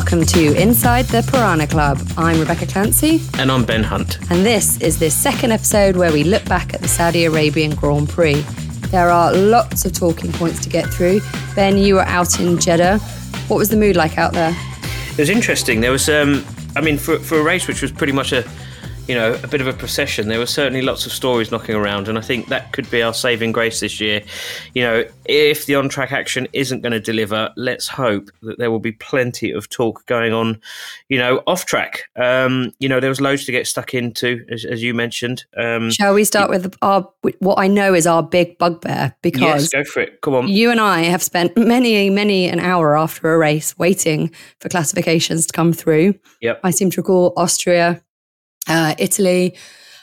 Welcome 0.00 0.24
to 0.24 0.56
Inside 0.58 1.04
the 1.08 1.22
Piranha 1.30 1.66
Club. 1.66 2.00
I'm 2.16 2.40
Rebecca 2.40 2.66
Clancy. 2.66 3.20
And 3.38 3.52
I'm 3.52 3.66
Ben 3.66 3.82
Hunt. 3.82 4.18
And 4.30 4.46
this 4.46 4.80
is 4.80 4.98
the 4.98 5.10
second 5.10 5.52
episode 5.52 5.94
where 5.94 6.10
we 6.10 6.24
look 6.24 6.42
back 6.46 6.72
at 6.72 6.80
the 6.80 6.88
Saudi 6.88 7.26
Arabian 7.26 7.74
Grand 7.74 8.08
Prix. 8.08 8.40
There 8.88 9.10
are 9.10 9.30
lots 9.34 9.84
of 9.84 9.92
talking 9.92 10.32
points 10.32 10.60
to 10.62 10.70
get 10.70 10.86
through. 10.86 11.20
Ben, 11.54 11.76
you 11.76 11.96
were 11.96 12.06
out 12.06 12.40
in 12.40 12.58
Jeddah. 12.58 12.98
What 13.48 13.58
was 13.58 13.68
the 13.68 13.76
mood 13.76 13.94
like 13.94 14.16
out 14.16 14.32
there? 14.32 14.56
It 15.12 15.18
was 15.18 15.28
interesting. 15.28 15.82
There 15.82 15.92
was, 15.92 16.08
um, 16.08 16.46
I 16.74 16.80
mean, 16.80 16.96
for, 16.96 17.18
for 17.18 17.38
a 17.38 17.42
race 17.42 17.68
which 17.68 17.82
was 17.82 17.92
pretty 17.92 18.14
much 18.14 18.32
a 18.32 18.42
you 19.10 19.16
know, 19.16 19.36
a 19.42 19.48
bit 19.48 19.60
of 19.60 19.66
a 19.66 19.72
procession. 19.72 20.28
There 20.28 20.38
were 20.38 20.46
certainly 20.46 20.82
lots 20.82 21.04
of 21.04 21.10
stories 21.10 21.50
knocking 21.50 21.74
around, 21.74 22.06
and 22.06 22.16
I 22.16 22.20
think 22.20 22.46
that 22.46 22.72
could 22.72 22.88
be 22.92 23.02
our 23.02 23.12
saving 23.12 23.50
grace 23.50 23.80
this 23.80 24.00
year. 24.00 24.22
You 24.72 24.84
know, 24.84 25.04
if 25.24 25.66
the 25.66 25.74
on 25.74 25.88
track 25.88 26.12
action 26.12 26.46
isn't 26.52 26.82
going 26.82 26.92
to 26.92 27.00
deliver, 27.00 27.52
let's 27.56 27.88
hope 27.88 28.30
that 28.42 28.58
there 28.58 28.70
will 28.70 28.78
be 28.78 28.92
plenty 28.92 29.50
of 29.50 29.68
talk 29.68 30.06
going 30.06 30.32
on, 30.32 30.60
you 31.08 31.18
know, 31.18 31.42
off 31.48 31.66
track. 31.66 32.04
Um, 32.14 32.70
you 32.78 32.88
know, 32.88 33.00
there 33.00 33.08
was 33.08 33.20
loads 33.20 33.44
to 33.46 33.50
get 33.50 33.66
stuck 33.66 33.94
into, 33.94 34.46
as, 34.48 34.64
as 34.64 34.80
you 34.80 34.94
mentioned. 34.94 35.44
Um, 35.56 35.90
Shall 35.90 36.14
we 36.14 36.22
start 36.22 36.48
with 36.48 36.72
our 36.80 37.10
what 37.40 37.58
I 37.58 37.66
know 37.66 37.94
is 37.94 38.06
our 38.06 38.22
big 38.22 38.58
bugbear? 38.58 39.16
Because 39.22 39.40
yes, 39.40 39.68
go 39.70 39.82
for 39.82 40.02
it. 40.02 40.20
Come 40.20 40.34
on. 40.34 40.46
You 40.46 40.70
and 40.70 40.80
I 40.80 41.00
have 41.00 41.20
spent 41.20 41.56
many, 41.56 42.10
many 42.10 42.46
an 42.46 42.60
hour 42.60 42.96
after 42.96 43.34
a 43.34 43.38
race 43.38 43.76
waiting 43.76 44.30
for 44.60 44.68
classifications 44.68 45.46
to 45.46 45.52
come 45.52 45.72
through. 45.72 46.14
Yep. 46.42 46.60
I 46.62 46.70
seem 46.70 46.90
to 46.90 47.00
recall 47.00 47.32
Austria, 47.36 48.00
uh, 48.68 48.94
Italy, 48.98 49.54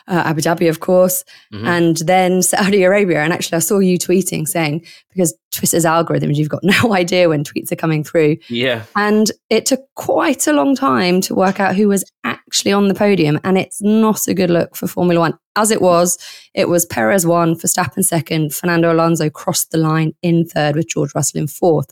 uh, 0.07 0.23
Abu 0.25 0.41
Dhabi, 0.41 0.69
of 0.69 0.79
course, 0.79 1.23
mm-hmm. 1.53 1.67
and 1.67 1.97
then 1.97 2.41
Saudi 2.41 2.83
Arabia. 2.83 3.21
And 3.21 3.33
actually, 3.33 3.57
I 3.57 3.59
saw 3.59 3.79
you 3.79 3.97
tweeting 3.97 4.47
saying, 4.47 4.85
because 5.09 5.35
Twitter's 5.51 5.85
algorithms, 5.85 6.37
you've 6.37 6.49
got 6.49 6.63
no 6.83 6.93
idea 6.93 7.29
when 7.29 7.43
tweets 7.43 7.71
are 7.71 7.77
coming 7.77 8.03
through. 8.03 8.37
Yeah. 8.49 8.83
And 8.95 9.31
it 9.49 9.65
took 9.65 9.81
quite 9.95 10.47
a 10.47 10.53
long 10.53 10.75
time 10.75 11.21
to 11.21 11.35
work 11.35 11.59
out 11.59 11.75
who 11.75 11.89
was 11.89 12.09
actually 12.23 12.71
on 12.71 12.87
the 12.87 12.95
podium. 12.95 13.39
And 13.43 13.57
it's 13.57 13.81
not 13.81 14.27
a 14.27 14.33
good 14.33 14.49
look 14.49 14.75
for 14.75 14.87
Formula 14.87 15.19
One. 15.19 15.37
As 15.55 15.71
it 15.71 15.81
was, 15.81 16.17
it 16.53 16.69
was 16.69 16.85
Perez 16.85 17.25
one, 17.25 17.55
Verstappen 17.55 18.03
second, 18.03 18.53
Fernando 18.53 18.93
Alonso 18.93 19.29
crossed 19.29 19.71
the 19.71 19.79
line 19.79 20.13
in 20.21 20.45
third 20.45 20.75
with 20.75 20.87
George 20.87 21.15
Russell 21.15 21.41
in 21.41 21.47
fourth. 21.47 21.91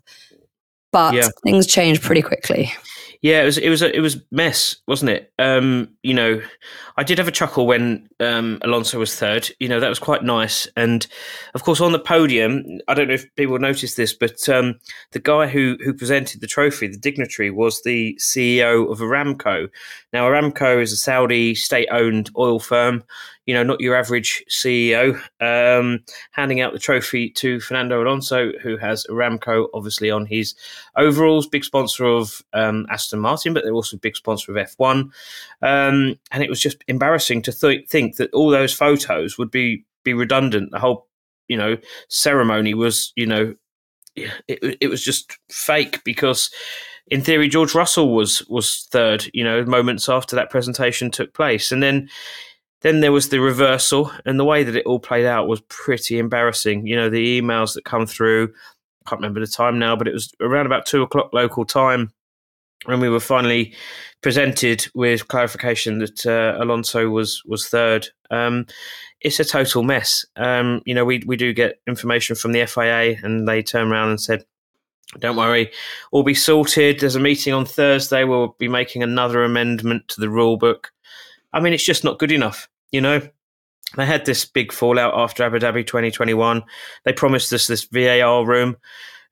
But 0.92 1.16
yeah. 1.16 1.30
things 1.44 1.68
changed 1.68 2.04
pretty 2.04 2.22
quickly. 2.22 2.72
Yeah, 3.26 3.42
it 3.42 3.46
was 3.46 3.58
it 3.58 3.70
was 3.70 3.82
a, 3.82 3.96
it 3.96 4.02
was 4.02 4.22
mess, 4.30 4.76
wasn't 4.86 5.10
it? 5.10 5.34
Um, 5.40 5.90
you 6.04 6.14
know, 6.14 6.44
I 6.96 7.02
did 7.04 7.18
have 7.18 7.28
a 7.28 7.32
chuckle 7.32 7.66
when 7.66 8.08
um, 8.20 8.60
Alonso 8.62 9.00
was 9.00 9.16
third. 9.16 9.50
You 9.60 9.68
know, 9.68 9.80
that 9.80 9.90
was 9.90 9.98
quite 9.98 10.24
nice. 10.24 10.68
And 10.78 11.08
of 11.56 11.64
course, 11.64 11.82
on 11.82 11.92
the 11.92 11.98
podium, 11.98 12.64
I 12.88 12.94
don't 12.94 13.08
know 13.08 13.16
if 13.16 13.34
people 13.36 13.58
noticed 13.58 13.98
this, 13.98 14.14
but 14.14 14.48
um, 14.48 14.80
the 15.10 15.18
guy 15.18 15.48
who 15.48 15.76
who 15.84 15.92
presented 15.92 16.40
the 16.40 16.46
trophy, 16.46 16.86
the 16.86 17.00
dignitary, 17.00 17.50
was 17.50 17.82
the 17.82 18.16
CEO 18.22 18.92
of 18.92 19.00
Aramco. 19.00 19.70
Now, 20.14 20.26
Aramco 20.26 20.80
is 20.80 20.94
a 20.94 20.98
Saudi 20.98 21.56
state-owned 21.56 22.30
oil 22.38 22.60
firm 22.60 23.04
you 23.46 23.54
know, 23.54 23.64
not 23.64 23.80
your 23.80 23.96
average 23.96 24.44
CEO, 24.50 25.16
um, 25.40 26.00
handing 26.32 26.62
out 26.62 26.74
the 26.74 26.80
trophy 26.80 27.30
to 27.30 27.60
Fernando 27.60 28.02
Alonso, 28.02 28.52
who 28.64 28.76
has 28.78 29.06
Aramco 29.10 29.68
obviously 29.74 30.10
on 30.10 30.26
his 30.26 30.56
overalls, 30.98 31.48
big 31.48 31.64
sponsor 31.64 32.06
of 32.06 32.42
um, 32.54 32.88
Aston 32.90 33.20
Martin, 33.20 33.54
but 33.54 33.64
they're 33.64 33.74
also 33.74 33.98
big 33.98 34.16
sponsor 34.16 34.56
of 34.56 34.68
F1. 34.68 35.10
Um, 35.62 36.20
and 36.32 36.44
it 36.44 36.50
was 36.50 36.60
just 36.60 36.84
embarrassing 36.88 37.44
to 37.44 37.52
th- 37.52 37.88
think 37.88 38.16
that 38.16 38.34
all 38.34 38.50
those 38.50 38.74
photos 38.74 39.38
would 39.38 39.52
be 39.52 39.86
be 40.04 40.14
redundant. 40.14 40.72
The 40.72 40.80
whole, 40.80 41.08
you 41.48 41.58
know, 41.58 41.78
ceremony 42.10 42.74
was, 42.74 43.14
you 43.16 43.26
know, 43.26 43.56
it, 44.16 44.78
it 44.82 44.88
was 44.88 45.04
just 45.04 45.38
fake 45.50 46.04
because 46.04 46.50
in 47.08 47.22
theory, 47.22 47.48
George 47.48 47.76
Russell 47.76 48.16
was 48.16 48.46
was 48.48 48.88
third. 48.92 49.26
You 49.34 49.44
know, 49.44 49.64
moments 49.66 50.10
after 50.10 50.36
that 50.36 50.50
presentation 50.50 51.12
took 51.12 51.34
place, 51.34 51.72
and 51.72 51.84
then 51.84 52.10
then 52.86 53.00
there 53.00 53.12
was 53.12 53.30
the 53.30 53.40
reversal, 53.40 54.12
and 54.28 54.40
the 54.40 54.46
way 54.46 54.64
that 54.64 54.76
it 54.76 54.86
all 54.86 55.00
played 55.00 55.26
out 55.26 55.48
was 55.48 55.60
pretty 55.70 56.20
embarrassing. 56.20 56.86
You 56.86 56.96
know, 56.96 57.10
the 57.10 57.42
emails 57.42 57.74
that 57.74 57.84
come 57.84 58.06
through, 58.06 58.54
I 59.04 59.10
can't 59.10 59.22
remember 59.22 59.40
the 59.40 59.48
time 59.48 59.80
now, 59.80 59.96
but 59.96 60.08
it 60.08 60.14
was 60.14 60.32
around 60.40 60.68
about 60.68 60.86
two 60.86 61.02
o'clock 61.02 61.34
local 61.34 61.66
time 61.66 62.14
when 62.86 63.00
we 63.00 63.10
were 63.10 63.20
finally 63.20 63.74
presented 64.22 64.86
with 64.94 65.28
clarification 65.30 65.98
that 65.98 66.28
uh, 66.28 66.64
Alonso 66.64 67.10
was 67.10 67.44
was 67.46 67.68
third. 67.68 68.08
Um, 68.30 68.68
it's 69.20 69.40
a 69.40 69.46
total 69.46 69.82
mess. 69.82 70.24
Um, 70.36 70.84
you 70.86 70.94
know, 70.94 71.06
we 71.06 71.24
we 71.26 71.38
do 71.38 71.54
get 71.54 71.80
information 71.88 72.36
from 72.36 72.52
the 72.52 72.68
FIA, 72.68 73.18
and 73.24 73.48
they 73.48 73.64
turn 73.64 73.92
around 73.92 74.10
and 74.10 74.22
said, 74.22 74.46
"Don't 75.18 75.38
worry, 75.38 75.72
all 76.12 76.22
be 76.22 76.36
sorted." 76.36 77.00
There's 77.00 77.16
a 77.16 77.20
meeting 77.20 77.52
on 77.52 77.66
Thursday. 77.66 78.26
We'll 78.26 78.56
be 78.60 78.68
making 78.68 79.02
another 79.02 79.44
amendment 79.44 80.08
to 80.10 80.22
the 80.22 80.30
rule 80.30 80.58
book. 80.58 80.92
I 81.52 81.60
mean, 81.60 81.74
it's 81.74 81.84
just 81.84 82.04
not 82.04 82.20
good 82.20 82.32
enough. 82.32 82.70
You 82.96 83.02
know, 83.02 83.20
they 83.98 84.06
had 84.06 84.26
this 84.26 84.46
big 84.46 84.72
fallout 84.72 85.16
after 85.18 85.44
Abu 85.44 85.60
Dhabi 85.60 85.86
2021. 85.86 86.64
They 87.04 87.12
promised 87.12 87.52
us 87.52 87.68
this 87.68 87.84
VAR 87.84 88.46
room, 88.46 88.78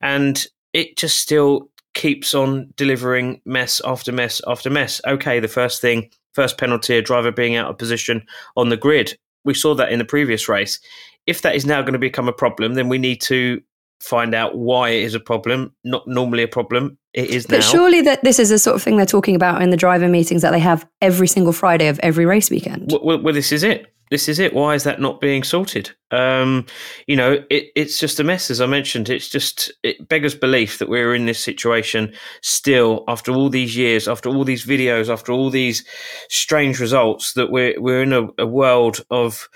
and 0.02 0.46
it 0.74 0.98
just 0.98 1.20
still 1.20 1.70
keeps 1.94 2.36
on 2.36 2.74
delivering 2.76 3.40
mess 3.46 3.80
after 3.86 4.12
mess 4.12 4.42
after 4.48 4.70
mess. 4.70 5.00
Okay, 5.08 5.40
the 5.40 5.48
first 5.48 5.80
thing, 5.80 6.10
first 6.34 6.58
penalty, 6.58 6.98
a 6.98 7.02
driver 7.02 7.32
being 7.32 7.56
out 7.56 7.70
of 7.70 7.78
position 7.78 8.26
on 8.58 8.68
the 8.68 8.76
grid. 8.76 9.18
We 9.46 9.54
saw 9.54 9.76
that 9.76 9.94
in 9.94 10.00
the 10.00 10.04
previous 10.04 10.50
race. 10.50 10.78
If 11.26 11.42
that 11.44 11.56
is 11.56 11.66
now 11.66 11.80
going 11.84 11.94
to 11.94 12.00
become 12.00 12.28
a 12.28 12.34
problem, 12.34 12.74
then 12.74 12.90
we 12.90 12.98
need 12.98 13.22
to 13.22 13.62
find 14.02 14.36
out 14.36 14.58
why 14.58 14.90
it 14.90 15.04
is 15.04 15.16
a 15.16 15.20
problem, 15.20 15.74
not 15.84 16.08
normally 16.08 16.44
a 16.44 16.48
problem. 16.48 16.98
It 17.14 17.30
is 17.30 17.46
but 17.46 17.58
now. 17.58 17.62
surely 17.62 18.02
that 18.02 18.24
this 18.24 18.40
is 18.40 18.50
the 18.50 18.60
sort 18.60 18.76
of 18.76 18.84
thing 18.84 18.98
they're 18.98 19.06
talking 19.06 19.36
about 19.36 19.62
in 19.62 19.70
the 19.70 19.78
driver 19.78 20.08
meetings 20.08 20.42
that 20.42 20.52
they 20.52 20.60
have 20.60 20.88
every 21.02 21.28
single 21.28 21.54
Friday 21.54 21.88
of 21.88 22.00
every 22.00 22.26
race 22.26 22.50
weekend. 22.50 22.92
Well, 22.92 23.22
well 23.22 23.34
this 23.34 23.52
is 23.52 23.64
it. 23.64 23.94
This 24.10 24.30
is 24.30 24.38
it. 24.38 24.54
Why 24.54 24.76
is 24.76 24.84
that 24.84 25.02
not 25.02 25.22
being 25.22 25.44
sorted? 25.44 25.90
Um, 26.12 26.68
you 27.08 27.16
know, 27.16 27.44
it, 27.50 27.70
it's 27.76 28.00
just 28.00 28.20
a 28.20 28.24
mess, 28.24 28.52
as 28.52 28.62
I 28.62 28.68
mentioned. 28.68 29.10
It's 29.10 29.30
just 29.30 29.72
it 29.82 30.08
beggars 30.08 30.36
belief 30.36 30.78
that 30.78 30.90
we're 30.90 31.16
in 31.16 31.26
this 31.26 31.40
situation 31.40 32.14
still 32.42 33.06
after 33.08 33.32
all 33.32 33.50
these 33.50 33.76
years, 33.76 34.08
after 34.08 34.30
all 34.30 34.44
these 34.44 34.66
videos, 34.66 35.12
after 35.12 35.32
all 35.32 35.50
these 35.50 35.84
strange 36.30 36.80
results. 36.80 37.34
That 37.34 37.50
we're 37.50 37.80
we're 37.82 38.04
in 38.04 38.14
a, 38.14 38.28
a 38.38 38.46
world 38.46 39.04
of 39.10 39.50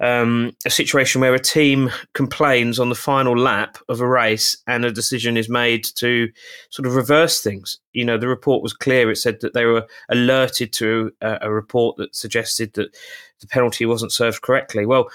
um, 0.00 0.52
a 0.64 0.70
situation 0.70 1.20
where 1.20 1.34
a 1.34 1.40
team 1.40 1.90
complains 2.14 2.78
on 2.78 2.88
the 2.88 2.94
final 2.94 3.36
lap 3.36 3.78
of 3.88 4.00
a 4.00 4.08
race 4.08 4.56
and 4.66 4.84
a 4.84 4.92
decision 4.92 5.36
is 5.36 5.48
made 5.48 5.84
to 5.96 6.28
sort 6.70 6.86
of 6.86 6.94
reverse 6.94 7.42
things. 7.42 7.78
You 7.92 8.04
know, 8.04 8.16
the 8.18 8.28
report 8.28 8.62
was 8.62 8.72
clear. 8.72 9.10
It 9.10 9.16
said 9.16 9.40
that 9.40 9.54
they 9.54 9.64
were 9.64 9.86
alerted 10.08 10.72
to 10.74 11.12
a, 11.20 11.38
a 11.42 11.52
report 11.52 11.96
that 11.96 12.14
suggested 12.14 12.74
that 12.74 12.96
the 13.40 13.46
penalty 13.48 13.86
wasn't 13.86 14.12
served 14.12 14.42
correctly. 14.42 14.86
Well, 14.86 15.08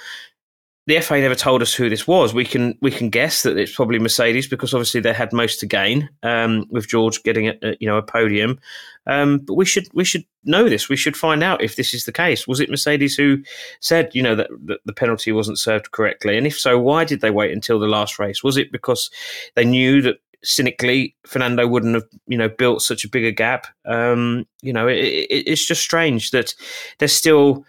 the 0.85 0.99
FIA 0.99 1.21
never 1.21 1.35
told 1.35 1.61
us 1.61 1.73
who 1.73 1.89
this 1.89 2.07
was. 2.07 2.33
We 2.33 2.43
can 2.43 2.77
we 2.81 2.91
can 2.91 3.09
guess 3.09 3.43
that 3.43 3.57
it's 3.57 3.73
probably 3.73 3.99
Mercedes 3.99 4.47
because 4.47 4.73
obviously 4.73 4.99
they 4.99 5.13
had 5.13 5.31
most 5.31 5.59
to 5.61 5.65
gain 5.65 6.09
um, 6.23 6.65
with 6.69 6.87
George 6.87 7.23
getting 7.23 7.47
a, 7.47 7.53
a, 7.61 7.77
you 7.79 7.87
know 7.87 7.97
a 7.97 8.03
podium. 8.03 8.59
Um, 9.07 9.39
but 9.39 9.53
we 9.53 9.65
should 9.65 9.87
we 9.93 10.03
should 10.03 10.25
know 10.43 10.67
this. 10.67 10.89
We 10.89 10.97
should 10.97 11.15
find 11.15 11.41
out 11.41 11.63
if 11.63 11.77
this 11.77 11.93
is 11.93 12.03
the 12.03 12.11
case. 12.11 12.47
Was 12.47 12.59
it 12.59 12.69
Mercedes 12.69 13.15
who 13.15 13.41
said 13.79 14.11
you 14.13 14.21
know 14.21 14.35
that, 14.35 14.49
that 14.65 14.79
the 14.85 14.93
penalty 14.93 15.31
wasn't 15.31 15.57
served 15.57 15.91
correctly? 15.91 16.37
And 16.37 16.45
if 16.45 16.59
so, 16.59 16.77
why 16.77 17.05
did 17.05 17.21
they 17.21 17.31
wait 17.31 17.53
until 17.53 17.79
the 17.79 17.87
last 17.87 18.19
race? 18.19 18.43
Was 18.43 18.57
it 18.57 18.71
because 18.71 19.09
they 19.55 19.65
knew 19.65 20.01
that 20.01 20.17
cynically 20.43 21.15
Fernando 21.25 21.65
wouldn't 21.65 21.95
have 21.95 22.07
you 22.27 22.37
know 22.37 22.49
built 22.49 22.81
such 22.81 23.05
a 23.05 23.09
bigger 23.09 23.31
gap? 23.31 23.67
Um, 23.85 24.45
you 24.61 24.73
know, 24.73 24.89
it, 24.89 24.97
it, 24.97 25.47
it's 25.47 25.65
just 25.65 25.81
strange 25.81 26.31
that 26.31 26.53
there's 26.99 27.13
still 27.13 27.65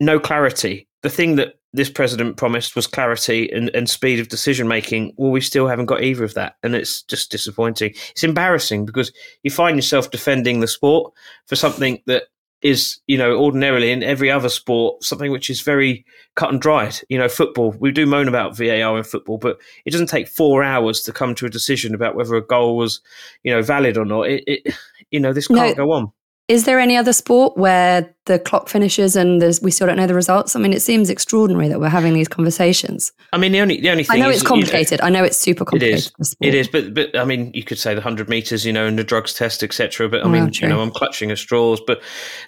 no 0.00 0.18
clarity. 0.18 0.88
The 1.02 1.10
thing 1.10 1.36
that 1.36 1.56
this 1.72 1.90
president 1.90 2.36
promised 2.36 2.76
was 2.76 2.86
clarity 2.86 3.50
and, 3.50 3.70
and 3.74 3.88
speed 3.88 4.20
of 4.20 4.28
decision 4.28 4.68
making. 4.68 5.14
Well, 5.16 5.30
we 5.30 5.40
still 5.40 5.66
haven't 5.66 5.86
got 5.86 6.02
either 6.02 6.24
of 6.24 6.34
that. 6.34 6.56
And 6.62 6.74
it's 6.74 7.02
just 7.02 7.30
disappointing. 7.30 7.94
It's 8.10 8.24
embarrassing 8.24 8.84
because 8.84 9.12
you 9.42 9.50
find 9.50 9.76
yourself 9.76 10.10
defending 10.10 10.60
the 10.60 10.66
sport 10.66 11.12
for 11.46 11.56
something 11.56 12.02
that 12.06 12.24
is, 12.60 13.00
you 13.06 13.18
know, 13.18 13.34
ordinarily 13.36 13.90
in 13.90 14.02
every 14.02 14.30
other 14.30 14.48
sport, 14.48 15.02
something 15.02 15.32
which 15.32 15.50
is 15.50 15.62
very 15.62 16.04
cut 16.36 16.50
and 16.50 16.60
dried. 16.60 16.94
You 17.08 17.18
know, 17.18 17.28
football, 17.28 17.74
we 17.80 17.90
do 17.90 18.06
moan 18.06 18.28
about 18.28 18.56
VAR 18.56 18.96
in 18.96 19.04
football, 19.04 19.38
but 19.38 19.58
it 19.84 19.90
doesn't 19.90 20.06
take 20.06 20.28
four 20.28 20.62
hours 20.62 21.02
to 21.02 21.12
come 21.12 21.34
to 21.36 21.46
a 21.46 21.50
decision 21.50 21.94
about 21.94 22.14
whether 22.14 22.34
a 22.34 22.46
goal 22.46 22.76
was, 22.76 23.00
you 23.42 23.52
know, 23.52 23.62
valid 23.62 23.96
or 23.96 24.04
not. 24.04 24.28
It, 24.28 24.44
it 24.46 24.74
you 25.10 25.20
know, 25.20 25.32
this 25.32 25.48
can't 25.48 25.76
no. 25.76 25.86
go 25.86 25.92
on. 25.92 26.12
Is 26.48 26.64
there 26.64 26.78
any 26.78 26.96
other 26.96 27.12
sport 27.12 27.56
where 27.56 28.14
the 28.26 28.38
clock 28.38 28.68
finishes 28.68 29.16
and 29.16 29.42
we 29.62 29.70
still 29.70 29.86
don't 29.88 29.96
know 29.96 30.06
the 30.06 30.14
results. 30.14 30.54
I 30.54 30.60
mean, 30.60 30.72
it 30.72 30.80
seems 30.80 31.10
extraordinary 31.10 31.68
that 31.68 31.80
we're 31.80 31.88
having 31.88 32.14
these 32.14 32.28
conversations. 32.28 33.12
I 33.32 33.38
mean, 33.38 33.50
the 33.50 33.60
only 33.60 33.80
the 33.80 33.90
only 33.90 34.04
thing 34.04 34.22
I 34.22 34.24
know 34.24 34.30
it's 34.30 34.44
complicated. 34.44 35.00
You 35.00 35.02
know, 35.02 35.06
I 35.06 35.10
know 35.10 35.24
it's 35.24 35.36
super 35.36 35.64
complicated. 35.64 36.06
It 36.06 36.20
is. 36.20 36.36
It 36.40 36.54
is, 36.54 36.68
but 36.68 36.94
but 36.94 37.16
I 37.16 37.24
mean, 37.24 37.50
you 37.52 37.64
could 37.64 37.78
say 37.78 37.94
the 37.94 38.00
hundred 38.00 38.28
meters, 38.28 38.64
you 38.64 38.72
know, 38.72 38.86
and 38.86 38.96
the 38.96 39.02
drugs 39.02 39.34
test, 39.34 39.64
etc. 39.64 40.08
But 40.08 40.24
I 40.24 40.28
mean, 40.28 40.52
you 40.54 40.68
know, 40.68 40.80
I'm 40.80 40.92
clutching 40.92 41.32
at 41.32 41.38
straws. 41.38 41.80
But 41.84 42.00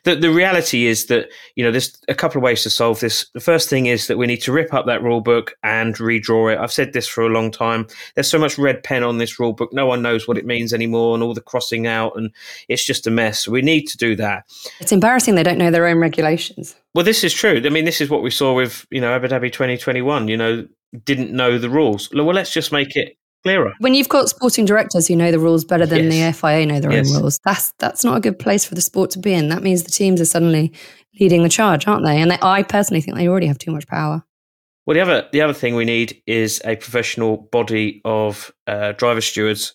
the 0.05 0.15
the 0.15 0.31
reality 0.31 0.87
is 0.87 1.07
that 1.07 1.29
you 1.57 1.65
know, 1.65 1.73
there's 1.73 2.01
a 2.09 2.15
couple 2.15 2.39
of 2.39 2.45
ways 2.45 2.63
to 2.63 2.71
solve 2.71 3.01
this. 3.01 3.27
The 3.35 3.41
first 3.41 3.69
thing 3.69 3.87
is 3.87 4.07
that 4.07 4.17
we 4.17 4.29
need 4.29 4.43
to 4.43 4.53
rip 4.53 4.73
up 4.73 4.87
that 4.87 5.03
rule 5.03 5.21
book 5.21 5.57
and 5.65 5.97
redraw 5.97 6.53
it. 6.53 6.59
I've 6.61 6.73
said 6.73 6.93
this 6.93 7.09
for 7.09 7.25
a 7.25 7.29
long 7.29 7.51
time. 7.51 7.89
There's 8.15 8.31
so 8.31 8.39
much 8.39 8.59
red 8.59 8.85
pen 8.85 9.03
on 9.03 9.19
this 9.19 9.41
rule 9.41 9.53
book. 9.53 9.73
No 9.73 9.87
one 9.87 10.03
knows 10.03 10.29
what 10.29 10.39
it 10.39 10.47
means 10.47 10.73
anymore, 10.73 11.15
and 11.15 11.23
all 11.23 11.35
the 11.35 11.41
crossing 11.41 11.89
out, 11.89 12.13
and 12.17 12.31
it's 12.69 12.85
just 12.85 13.09
a 13.09 13.11
mess. 13.11 13.49
We 13.49 13.61
need 13.61 13.87
to 13.89 13.97
do 13.97 14.15
that. 14.17 14.45
It's 14.79 14.93
embarrassing 14.93 15.35
they 15.35 15.43
don't 15.43 15.59
know 15.59 15.64
their 15.71 15.87
own 15.87 15.99
regulations. 15.99 16.75
Well, 16.95 17.05
this 17.05 17.25
is 17.25 17.33
true. 17.33 17.61
I 17.65 17.69
mean, 17.69 17.85
this 17.85 18.01
is 18.01 18.11
what 18.11 18.23
we 18.23 18.31
saw 18.31 18.55
with 18.55 18.87
you 18.91 19.01
know 19.01 19.13
Abu 19.13 19.29
Dhabi 19.29 19.53
2021. 19.53 20.29
You 20.29 20.37
know, 20.37 20.67
didn't 21.05 21.33
know 21.33 21.59
the 21.59 21.71
rules. 21.71 22.11
Well, 22.13 22.27
let's 22.27 22.53
just 22.53 22.73
make 22.73 22.97
it 22.97 23.17
clearer. 23.45 23.73
When 23.79 23.95
you've 23.95 24.09
got 24.09 24.29
sporting 24.29 24.65
directors 24.65 25.09
who 25.09 25.17
know 25.17 25.31
the 25.31 25.39
rules 25.39 25.65
better 25.65 25.87
than 25.87 26.11
yes. 26.11 26.37
the 26.37 26.41
FIA 26.41 26.67
know 26.67 26.81
their 26.81 26.93
yes. 26.93 27.15
own 27.15 27.21
rules, 27.23 27.39
that's 27.45 27.73
that's 27.79 28.05
not 28.05 28.17
a 28.17 28.21
good 28.21 28.39
place 28.39 28.65
for 28.65 28.75
the 28.75 28.81
sport 28.81 29.11
to 29.11 29.19
be 29.19 29.33
in. 29.33 29.49
That 29.49 29.63
means 29.63 29.83
the 29.83 29.91
teams 29.91 30.21
are 30.21 30.27
suddenly 30.27 30.73
leading 31.21 31.43
the 31.43 31.49
charge, 31.49 31.87
aren't 31.87 32.05
they? 32.05 32.21
And 32.21 32.31
they, 32.31 32.39
I 32.43 32.63
personally 32.63 33.01
think 33.01 33.17
they 33.17 33.29
already 33.29 33.47
have 33.47 33.59
too 33.59 33.71
much 33.71 33.87
power. 33.87 34.25
Well, 34.87 34.95
the 34.95 35.01
other 35.01 35.29
the 35.33 35.41
other 35.41 35.55
thing 35.55 35.75
we 35.75 35.85
need 35.85 36.23
is 36.27 36.61
a 36.65 36.77
professional 36.77 37.37
body 37.37 38.03
of 38.05 38.53
uh, 38.67 38.93
driver 38.93 39.21
stewards 39.21 39.75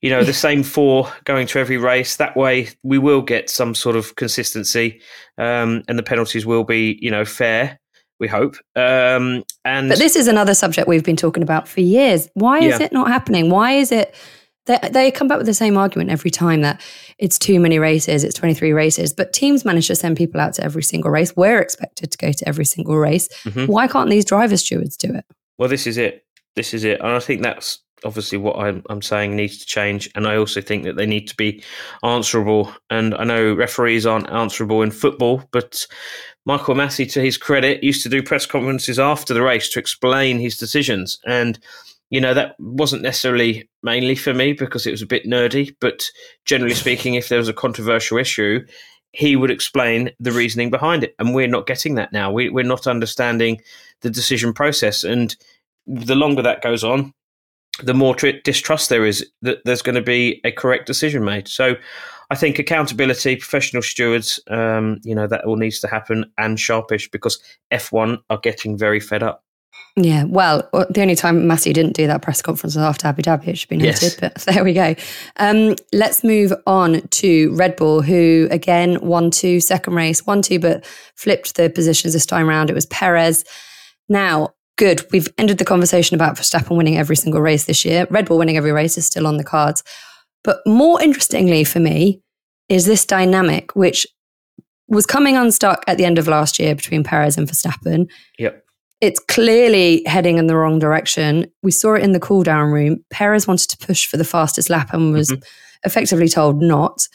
you 0.00 0.10
know, 0.10 0.22
the 0.22 0.32
same 0.32 0.62
four 0.62 1.12
going 1.24 1.46
to 1.48 1.58
every 1.58 1.76
race. 1.76 2.16
That 2.16 2.36
way, 2.36 2.68
we 2.82 2.98
will 2.98 3.22
get 3.22 3.50
some 3.50 3.74
sort 3.74 3.96
of 3.96 4.14
consistency, 4.16 5.00
um, 5.38 5.82
and 5.88 5.98
the 5.98 6.02
penalties 6.02 6.46
will 6.46 6.64
be, 6.64 6.98
you 7.00 7.10
know, 7.10 7.24
fair. 7.24 7.78
We 8.20 8.26
hope. 8.26 8.56
Um, 8.74 9.44
and 9.64 9.88
but 9.88 9.98
this 9.98 10.16
is 10.16 10.26
another 10.26 10.54
subject 10.54 10.88
we've 10.88 11.04
been 11.04 11.16
talking 11.16 11.42
about 11.42 11.68
for 11.68 11.80
years. 11.80 12.28
Why 12.34 12.58
is 12.58 12.80
yeah. 12.80 12.86
it 12.86 12.92
not 12.92 13.08
happening? 13.08 13.48
Why 13.48 13.72
is 13.72 13.92
it? 13.92 14.14
They, 14.66 14.78
they 14.90 15.10
come 15.10 15.28
back 15.28 15.38
with 15.38 15.46
the 15.46 15.54
same 15.54 15.76
argument 15.76 16.10
every 16.10 16.30
time 16.30 16.60
that 16.62 16.80
it's 17.18 17.38
too 17.38 17.58
many 17.58 17.78
races, 17.78 18.24
it's 18.24 18.34
23 18.34 18.72
races, 18.72 19.14
but 19.14 19.32
teams 19.32 19.64
manage 19.64 19.86
to 19.86 19.96
send 19.96 20.16
people 20.16 20.40
out 20.40 20.52
to 20.54 20.64
every 20.64 20.82
single 20.82 21.10
race. 21.10 21.34
We're 21.36 21.60
expected 21.60 22.10
to 22.10 22.18
go 22.18 22.32
to 22.32 22.48
every 22.48 22.64
single 22.64 22.96
race. 22.96 23.28
Mm-hmm. 23.44 23.66
Why 23.66 23.86
can't 23.86 24.10
these 24.10 24.24
driver 24.24 24.56
stewards 24.56 24.96
do 24.96 25.14
it? 25.14 25.24
Well, 25.56 25.68
this 25.68 25.86
is 25.86 25.96
it. 25.96 26.24
This 26.54 26.74
is 26.74 26.84
it. 26.84 27.00
And 27.00 27.08
I 27.08 27.20
think 27.20 27.42
that's 27.42 27.78
obviously 28.04 28.38
what 28.38 28.58
I'm, 28.58 28.82
I'm 28.88 29.02
saying 29.02 29.34
needs 29.34 29.58
to 29.58 29.66
change. 29.66 30.10
And 30.14 30.26
I 30.26 30.36
also 30.36 30.60
think 30.60 30.84
that 30.84 30.96
they 30.96 31.06
need 31.06 31.28
to 31.28 31.36
be 31.36 31.62
answerable. 32.02 32.72
And 32.90 33.14
I 33.14 33.24
know 33.24 33.54
referees 33.54 34.06
aren't 34.06 34.30
answerable 34.30 34.82
in 34.82 34.90
football, 34.90 35.42
but 35.50 35.86
Michael 36.44 36.74
Masi, 36.74 37.10
to 37.12 37.20
his 37.20 37.36
credit, 37.36 37.82
used 37.82 38.02
to 38.02 38.08
do 38.08 38.22
press 38.22 38.46
conferences 38.46 38.98
after 38.98 39.34
the 39.34 39.42
race 39.42 39.68
to 39.70 39.78
explain 39.78 40.38
his 40.38 40.56
decisions. 40.56 41.18
And, 41.26 41.58
you 42.10 42.20
know, 42.20 42.34
that 42.34 42.54
wasn't 42.58 43.02
necessarily 43.02 43.68
mainly 43.82 44.14
for 44.14 44.32
me 44.32 44.52
because 44.52 44.86
it 44.86 44.92
was 44.92 45.02
a 45.02 45.06
bit 45.06 45.26
nerdy. 45.26 45.74
But 45.80 46.10
generally 46.44 46.74
speaking, 46.74 47.14
if 47.14 47.28
there 47.28 47.38
was 47.38 47.48
a 47.48 47.54
controversial 47.54 48.18
issue, 48.18 48.64
he 49.12 49.36
would 49.36 49.50
explain 49.50 50.10
the 50.20 50.32
reasoning 50.32 50.70
behind 50.70 51.04
it. 51.04 51.14
And 51.18 51.34
we're 51.34 51.48
not 51.48 51.66
getting 51.66 51.96
that 51.96 52.12
now. 52.12 52.30
We, 52.30 52.48
we're 52.48 52.64
not 52.64 52.86
understanding 52.86 53.60
the 54.00 54.10
decision 54.10 54.52
process. 54.52 55.04
And 55.04 55.34
the 55.86 56.14
longer 56.14 56.42
that 56.42 56.62
goes 56.62 56.84
on, 56.84 57.12
the 57.82 57.94
more 57.94 58.14
tr- 58.14 58.40
distrust 58.44 58.88
there 58.88 59.06
is 59.06 59.28
that 59.42 59.64
there's 59.64 59.82
going 59.82 59.94
to 59.94 60.02
be 60.02 60.40
a 60.44 60.52
correct 60.52 60.86
decision 60.86 61.24
made. 61.24 61.48
So 61.48 61.74
I 62.30 62.34
think 62.34 62.58
accountability, 62.58 63.36
professional 63.36 63.82
stewards, 63.82 64.40
um, 64.48 64.98
you 65.02 65.14
know, 65.14 65.26
that 65.26 65.44
all 65.44 65.56
needs 65.56 65.80
to 65.80 65.88
happen 65.88 66.30
and 66.36 66.58
sharpish 66.58 67.10
because 67.10 67.38
F1 67.72 68.18
are 68.28 68.38
getting 68.38 68.76
very 68.76 69.00
fed 69.00 69.22
up. 69.22 69.44
Yeah, 69.96 70.24
well, 70.24 70.68
the 70.90 71.02
only 71.02 71.16
time 71.16 71.42
Masi 71.44 71.72
didn't 71.72 71.94
do 71.94 72.06
that 72.06 72.22
press 72.22 72.40
conference 72.40 72.76
was 72.76 72.84
after 72.84 73.08
Abu 73.08 73.22
Dhabi, 73.22 73.48
it 73.48 73.58
should 73.58 73.68
be 73.68 73.78
noted, 73.78 74.02
yes. 74.02 74.16
but 74.16 74.34
there 74.46 74.62
we 74.62 74.72
go. 74.72 74.94
Um, 75.38 75.74
let's 75.92 76.22
move 76.22 76.52
on 76.66 77.00
to 77.08 77.54
Red 77.54 77.74
Bull, 77.76 78.02
who 78.02 78.46
again 78.50 79.00
won 79.00 79.30
two, 79.30 79.60
second 79.60 79.94
race, 79.94 80.24
won 80.24 80.42
two, 80.42 80.60
but 80.60 80.84
flipped 81.16 81.56
the 81.56 81.68
positions 81.70 82.12
this 82.12 82.26
time 82.26 82.48
around. 82.48 82.70
It 82.70 82.74
was 82.74 82.86
Perez. 82.86 83.44
Now, 84.08 84.54
good. 84.78 85.04
We've 85.12 85.28
ended 85.36 85.58
the 85.58 85.64
conversation 85.64 86.14
about 86.14 86.36
Verstappen 86.36 86.76
winning 86.76 86.96
every 86.96 87.16
single 87.16 87.42
race 87.42 87.64
this 87.64 87.84
year. 87.84 88.06
Red 88.08 88.26
Bull 88.26 88.38
winning 88.38 88.56
every 88.56 88.72
race 88.72 88.96
is 88.96 89.04
still 89.04 89.26
on 89.26 89.36
the 89.36 89.44
cards. 89.44 89.82
But 90.42 90.60
more 90.66 91.02
interestingly 91.02 91.64
for 91.64 91.80
me 91.80 92.22
is 92.70 92.86
this 92.86 93.04
dynamic, 93.04 93.76
which 93.76 94.06
was 94.86 95.04
coming 95.04 95.36
unstuck 95.36 95.84
at 95.86 95.98
the 95.98 96.06
end 96.06 96.18
of 96.18 96.26
last 96.26 96.58
year 96.58 96.74
between 96.74 97.04
Perez 97.04 97.36
and 97.36 97.46
Verstappen. 97.46 98.08
Yep. 98.38 98.64
It's 99.00 99.20
clearly 99.20 100.02
heading 100.06 100.38
in 100.38 100.46
the 100.46 100.56
wrong 100.56 100.78
direction. 100.78 101.46
We 101.62 101.70
saw 101.70 101.94
it 101.94 102.02
in 102.02 102.12
the 102.12 102.20
cool 102.20 102.42
down 102.42 102.72
room. 102.72 103.04
Perez 103.10 103.46
wanted 103.46 103.68
to 103.70 103.86
push 103.86 104.06
for 104.06 104.16
the 104.16 104.24
fastest 104.24 104.70
lap 104.70 104.92
and 104.92 105.12
was 105.12 105.30
mm-hmm. 105.30 105.42
effectively 105.84 106.28
told 106.28 106.62
not. 106.62 107.06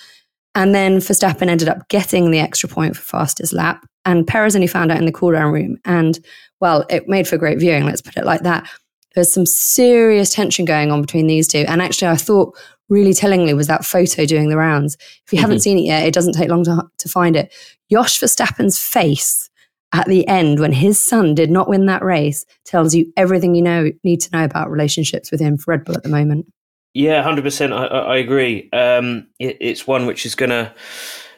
And 0.56 0.74
then 0.74 0.98
Verstappen 0.98 1.48
ended 1.48 1.68
up 1.70 1.88
getting 1.90 2.32
the 2.32 2.40
extra 2.40 2.70
point 2.70 2.96
for 2.96 3.02
fastest 3.02 3.54
lap. 3.54 3.86
And 4.06 4.28
Perez 4.28 4.56
only 4.56 4.68
found 4.68 4.92
out 4.92 5.00
in 5.00 5.06
the 5.06 5.12
cool 5.12 5.32
down 5.32 5.52
room. 5.52 5.78
And 5.86 6.20
well, 6.60 6.86
it 6.90 7.08
made 7.08 7.28
for 7.28 7.38
great 7.38 7.60
viewing, 7.60 7.86
let's 7.86 8.02
put 8.02 8.18
it 8.18 8.26
like 8.26 8.42
that. 8.42 8.70
There's 9.16 9.34
some 9.34 9.46
serious 9.46 10.34
tension 10.34 10.66
going 10.66 10.92
on 10.92 11.02
between 11.02 11.28
these 11.28 11.48
two. 11.48 11.66
And 11.68 11.82
actually, 11.82 12.10
I 12.10 12.16
thought 12.16 12.58
really 12.90 13.14
tellingly 13.14 13.54
was 13.54 13.68
that 13.68 13.86
photo 13.86 14.26
doing 14.26 14.50
the 14.50 14.58
rounds. 14.58 14.96
If 14.96 15.32
you 15.32 15.38
mm-hmm. 15.38 15.42
haven't 15.42 15.60
seen 15.62 15.78
it 15.78 15.86
yet, 15.86 16.06
it 16.06 16.14
doesn't 16.14 16.34
take 16.34 16.50
long 16.50 16.64
to, 16.66 16.84
to 16.98 17.10
find 17.10 17.36
it. 17.36 17.54
Jos 17.92 18.20
Verstappen's 18.20 18.80
face 18.80 19.50
at 19.94 20.08
the 20.08 20.28
end 20.28 20.60
when 20.60 20.74
his 20.74 21.00
son 21.00 21.36
did 21.36 21.52
not 21.52 21.70
win 21.70 21.86
that 21.86 22.04
race 22.04 22.46
tells 22.66 22.96
you 22.96 23.12
everything 23.16 23.54
you 23.54 23.62
know 23.62 23.92
need 24.04 24.20
to 24.22 24.30
know 24.32 24.44
about 24.44 24.72
relationships 24.72 25.32
with 25.32 25.40
him 25.40 25.58
for 25.58 25.72
Red 25.72 25.86
Bull 25.86 25.96
at 25.96 26.04
the 26.04 26.10
moment. 26.10 26.48
Yeah, 26.94 27.24
hundred 27.24 27.44
percent. 27.44 27.74
I, 27.74 27.86
I, 27.86 28.18
agree. 28.18 28.70
Um, 28.72 29.28
it, 29.40 29.58
it's 29.60 29.88
one 29.88 30.06
which 30.06 30.26
is 30.26 30.36
to 30.52 30.74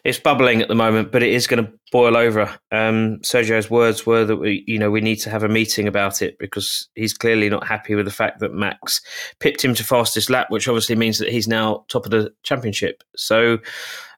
it's 0.06 0.19
bubbling 0.19 0.62
at 0.62 0.68
the 0.68 0.75
moment, 0.75 1.12
but 1.12 1.24
it 1.24 1.34
is 1.34 1.48
to 1.66 1.74
boil 1.92 2.16
over. 2.16 2.44
Um, 2.72 3.19
Sergio's 3.22 3.72
words 3.72 4.06
were 4.06 4.24
that 4.24 4.36
we, 4.36 4.63
you 4.68 4.78
know, 4.78 4.92
we 4.92 5.02
need 5.02 5.16
to 5.18 5.31
have 5.31 5.42
a 5.42 5.50
meeting 5.50 5.88
about 5.88 6.22
it 6.22 6.38
because 6.38 6.90
he's 6.94 7.13
clearly 7.13 7.50
not 7.50 7.66
happy 7.66 7.96
with 7.96 8.06
the 8.06 8.12
fact 8.12 8.40
that 8.42 8.54
Max 8.54 9.02
pipped 9.40 9.66
him 9.66 9.74
to 9.74 9.84
fastest 9.84 10.30
lap, 10.30 10.52
which 10.52 10.68
obviously 10.68 10.96
means 10.96 11.18
that 11.18 11.30
he's 11.30 11.48
now 11.48 11.86
top 11.88 12.06
of 12.06 12.12
the 12.12 12.31
championship. 12.44 13.04
So 13.16 13.57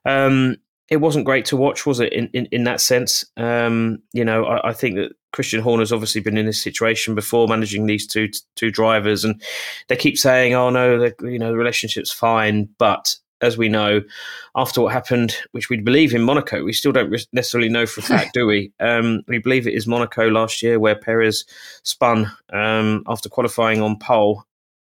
um, 0.04 0.56
it 0.90 0.98
wasn't 0.98 1.24
great 1.24 1.46
to 1.46 1.56
watch, 1.56 1.86
was 1.86 2.00
it? 2.00 2.12
In 2.12 2.28
in, 2.34 2.46
in 2.46 2.64
that 2.64 2.82
sense, 2.82 3.24
um, 3.38 4.02
you 4.12 4.26
know, 4.26 4.44
I, 4.44 4.68
I, 4.68 4.72
think 4.74 4.96
that 4.96 5.12
Christian 5.32 5.60
Horner's 5.60 5.92
obviously 5.92 6.20
been 6.20 6.38
in 6.38 6.46
this 6.46 6.62
situation 6.62 7.14
before, 7.14 7.48
managing 7.48 7.86
these 7.86 8.06
two 8.06 8.28
two 8.56 8.70
drivers, 8.70 9.24
and 9.24 9.40
they 9.88 9.96
keep 9.96 10.18
saying, 10.18 10.54
"Oh 10.54 10.70
no, 10.70 10.98
the, 10.98 11.14
you 11.30 11.38
know, 11.38 11.50
the 11.50 11.58
relationship's 11.58 12.12
fine," 12.12 12.68
but 12.78 13.16
as 13.40 13.56
we 13.56 13.68
know, 13.68 14.02
after 14.56 14.80
what 14.80 14.92
happened, 14.92 15.36
which 15.52 15.70
we 15.70 15.80
believe 15.80 16.14
in 16.14 16.22
Monaco, 16.22 16.64
we 16.64 16.72
still 16.72 16.92
don't 16.92 17.14
necessarily 17.32 17.68
know 17.68 17.86
for 17.86 18.00
a 18.00 18.04
fact, 18.04 18.34
do 18.34 18.46
we? 18.46 18.72
Um, 18.80 19.22
we 19.28 19.38
believe 19.38 19.66
it 19.66 19.74
is 19.74 19.86
Monaco 19.86 20.30
last 20.30 20.62
year 20.62 20.78
where 20.78 20.94
Perez 20.94 21.44
spun 21.82 22.30
um, 22.52 23.02
after 23.06 23.28
qualifying 23.28 23.82
on 23.82 23.98
pole. 23.98 24.44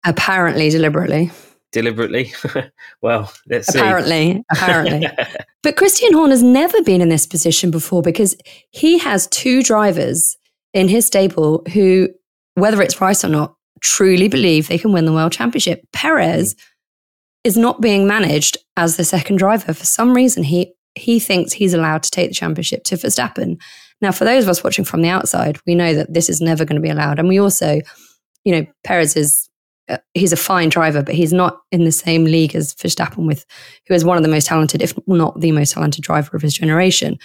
Apparently, 0.06 0.70
deliberately. 0.70 1.32
Deliberately. 1.72 2.34
well, 3.02 3.32
let's 3.48 3.70
apparently, 3.70 4.34
see. 4.34 4.44
Apparently, 4.52 5.06
apparently. 5.12 5.38
but 5.62 5.76
Christian 5.76 6.14
Horner 6.14 6.32
has 6.32 6.44
never 6.44 6.82
been 6.82 7.02
in 7.02 7.10
this 7.10 7.28
position 7.28 7.72
before 7.72 8.02
because 8.02 8.36
he 8.72 8.98
has 8.98 9.28
two 9.28 9.62
drivers 9.62 10.38
in 10.74 10.88
his 10.88 11.06
stable 11.06 11.64
who, 11.74 12.10
whether 12.56 12.82
it's 12.82 13.00
right 13.00 13.24
or 13.24 13.30
not, 13.30 13.56
truly 13.82 14.28
believe 14.28 14.68
they 14.68 14.78
can 14.78 14.92
win 14.92 15.06
the 15.06 15.14
world 15.14 15.32
championship. 15.32 15.82
Perez. 15.94 16.56
Mm 16.56 16.64
is 17.44 17.58
not 17.58 17.82
being 17.82 18.08
managed 18.08 18.58
as 18.78 18.98
the 18.98 19.04
second 19.06 19.38
driver. 19.38 19.74
For 19.74 19.86
some 19.86 20.14
reason, 20.14 20.44
he 20.44 20.74
he 20.96 21.20
thinks 21.20 21.54
he's 21.54 21.74
allowed 21.74 22.04
to 22.04 22.12
take 22.12 22.30
the 22.30 22.36
championship 22.36 22.84
to 22.86 22.96
Verstappen. 22.96 23.62
Now, 24.02 24.12
for 24.12 24.26
those 24.26 24.44
of 24.44 24.50
us 24.50 24.64
watching 24.64 24.86
from 24.86 25.02
the 25.02 25.10
outside, 25.10 25.60
we 25.66 25.76
know 25.76 25.94
that 25.94 26.14
this 26.14 26.30
is 26.30 26.42
never 26.42 26.66
going 26.66 26.76
to 26.76 26.82
be 26.82 26.90
allowed. 26.90 27.20
And 27.20 27.28
we 27.28 27.40
also, 27.40 27.80
you 28.44 28.52
know, 28.52 28.66
Perez 28.84 29.16
is 29.16 29.49
Uh, 29.90 29.98
he's 30.14 30.32
a 30.32 30.38
fine 30.38 30.70
driver, 30.70 31.04
but 31.04 31.16
he's 31.16 31.34
not 31.34 31.60
in 31.72 31.84
the 31.84 31.92
same 31.92 32.26
league 32.26 32.56
as 32.56 32.74
Verstappen, 32.76 33.26
with 33.26 33.46
who 33.88 33.94
is 33.94 34.06
one 34.06 34.18
of 34.18 34.24
the 34.24 34.30
most 34.30 34.48
talented, 34.48 34.82
if 34.82 34.94
not 35.08 35.40
the 35.40 35.52
most 35.52 35.74
talented 35.74 36.04
driver 36.04 36.36
of 36.36 36.42
his 36.42 36.54
generation. 36.54 37.18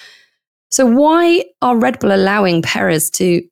So 0.71 0.87
why 0.87 1.45
are 1.63 1.77
Red 1.77 2.01
Bull 2.01 2.15
allowing 2.15 2.63
Perez 2.63 3.11
to? 3.13 3.43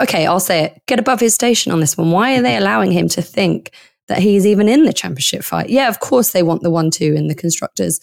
Okay, 0.00 0.26
I'll 0.26 0.40
say 0.40 0.64
it. 0.64 0.82
Get 0.86 0.98
above 0.98 1.20
his 1.20 1.34
station 1.34 1.72
on 1.72 1.80
this 1.80 1.96
one. 1.96 2.10
Why 2.10 2.36
are 2.36 2.42
they 2.42 2.56
allowing 2.56 2.92
him 2.92 3.08
to 3.08 3.22
think 3.22 3.72
that 4.08 4.18
he's 4.18 4.46
even 4.46 4.68
in 4.68 4.84
the 4.84 4.92
championship 4.92 5.42
fight. 5.42 5.70
Yeah, 5.70 5.88
of 5.88 6.00
course 6.00 6.32
they 6.32 6.42
want 6.42 6.62
the 6.62 6.70
one 6.70 6.90
two 6.90 7.14
in 7.14 7.28
the 7.28 7.34
constructors, 7.34 8.00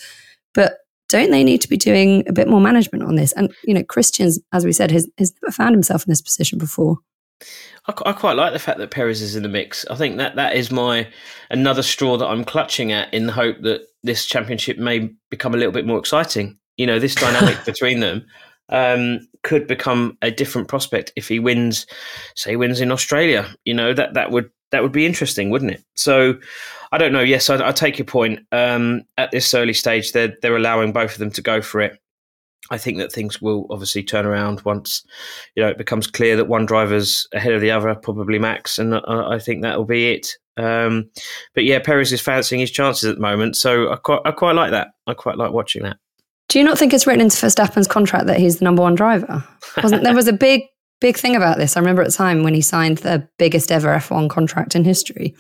but 0.54 0.80
don't 1.10 1.32
they 1.32 1.44
need 1.44 1.62
to 1.62 1.70
be 1.70 1.78
doing 1.78 2.24
a 2.28 2.34
bit 2.34 2.48
more 2.48 2.62
management 2.62 3.04
on 3.04 3.16
this? 3.16 3.34
And 3.34 3.54
you 3.64 3.74
know, 3.74 3.84
Christians, 3.84 4.40
as 4.54 4.66
we 4.66 4.72
said, 4.72 4.92
has, 4.92 5.08
has 5.18 5.34
never 5.42 5.52
found 5.52 5.76
himself 5.76 6.06
in 6.06 6.12
this 6.12 6.22
position 6.22 6.58
before. 6.58 6.98
I, 7.88 7.94
I, 8.06 8.14
quite 8.14 8.36
like 8.36 8.54
the 8.54 8.60
fact 8.60 8.78
that 8.78 8.92
Perez 8.92 9.22
is 9.22 9.36
in 9.36 9.44
the 9.44 9.50
mix. 9.50 9.86
I 9.90 9.96
think 9.96 10.18
that 10.18 10.36
that 10.36 10.56
is 10.56 10.72
my 10.72 11.08
another 11.50 11.84
straw 11.84 12.18
that 12.18 12.28
I'm 12.28 12.44
clutching 12.44 12.92
at 12.92 13.14
in 13.14 13.26
the 13.26 13.34
hope 13.34 13.62
that 13.62 13.82
this 14.04 14.26
championship 14.26 14.78
may 14.78 15.10
become 15.30 15.54
a 15.54 15.58
little 15.58 15.72
bit 15.72 15.86
more 15.86 16.00
exciting. 16.00 16.58
You 16.78 16.86
know, 16.86 17.00
this 17.00 17.16
dynamic 17.16 17.58
between 17.66 18.00
them 18.00 18.26
um, 18.70 19.28
could 19.44 19.68
become 19.68 20.18
a 20.22 20.32
different 20.32 20.68
prospect 20.68 21.12
if 21.16 21.28
he 21.28 21.40
wins, 21.40 21.86
say, 22.36 22.56
wins 22.56 22.82
in 22.82 22.92
Australia. 22.92 23.54
You 23.66 23.74
know 23.74 23.94
that 23.94 24.14
that 24.14 24.32
would 24.32 24.50
that 24.72 24.84
would 24.84 24.94
be 24.94 25.06
interesting, 25.06 25.50
wouldn't 25.50 25.72
it? 25.72 25.84
So, 25.96 26.40
I 26.92 26.98
don't 26.98 27.12
know. 27.12 27.22
Yes, 27.22 27.50
I, 27.50 27.68
I 27.68 27.72
take 27.72 27.98
your 27.98 28.06
point. 28.06 28.40
Um, 28.52 29.04
at 29.18 29.32
this 29.32 29.54
early 29.54 29.74
stage, 29.74 30.14
they're 30.14 30.36
they're 30.42 30.56
allowing 30.56 30.94
both 30.94 31.14
of 31.14 31.18
them 31.18 31.32
to 31.32 31.42
go 31.42 31.62
for 31.62 31.82
it. 31.82 32.01
I 32.70 32.78
think 32.78 32.98
that 33.00 33.12
things 33.12 33.42
will 33.42 33.66
obviously 33.70 34.04
turn 34.04 34.26
around 34.26 34.62
once 34.62 35.04
you 35.56 35.64
know 35.64 35.70
it 35.70 35.78
becomes 35.78 36.08
clear 36.08 36.36
that 36.36 36.48
one 36.48 36.66
driver's 36.66 37.28
ahead 37.34 37.54
of 37.54 37.62
the 37.62 37.72
other, 37.72 37.94
probably 37.96 38.40
Max, 38.40 38.78
and 38.78 38.96
I, 38.96 39.34
I 39.34 39.40
think 39.40 39.62
that 39.62 39.78
will 39.78 39.86
be 39.86 40.12
it. 40.12 40.28
Um, 40.58 41.10
but 41.56 41.64
yeah, 41.64 41.80
Perez 41.80 42.12
is 42.14 42.22
fancying 42.22 42.60
his 42.60 42.72
chances 42.72 43.10
at 43.10 43.16
the 43.16 43.22
moment, 43.22 43.56
so 43.56 43.92
I 43.92 43.96
quite 43.96 44.22
I 44.26 44.32
quite 44.32 44.56
like 44.56 44.72
that. 44.72 44.90
I 45.08 45.14
quite 45.14 45.38
like 45.38 45.52
watching 45.52 45.84
that. 45.84 45.98
Do 46.50 46.60
you 46.60 46.66
not 46.66 46.78
think 46.78 46.94
it's 46.94 47.08
written 47.08 47.22
into 47.22 47.38
Verstappen's 47.38 47.88
contract 47.88 48.28
that 48.28 48.40
he's 48.40 48.60
the 48.60 48.66
number 48.66 48.82
one 48.82 48.96
driver? 48.96 49.44
Wasn't 49.82 50.04
there 50.04 50.14
was 50.14 50.28
a 50.28 50.34
big 50.34 50.64
big 51.00 51.18
thing 51.18 51.36
about 51.36 51.58
this? 51.58 51.76
I 51.76 51.80
remember 51.80 52.02
at 52.02 52.10
the 52.10 52.14
time 52.14 52.44
when 52.44 52.54
he 52.54 52.62
signed 52.62 53.00
the 53.00 53.28
biggest 53.40 53.72
ever 53.72 53.88
F1 53.88 54.30
contract 54.30 54.76
in 54.76 54.84
history. 54.84 55.34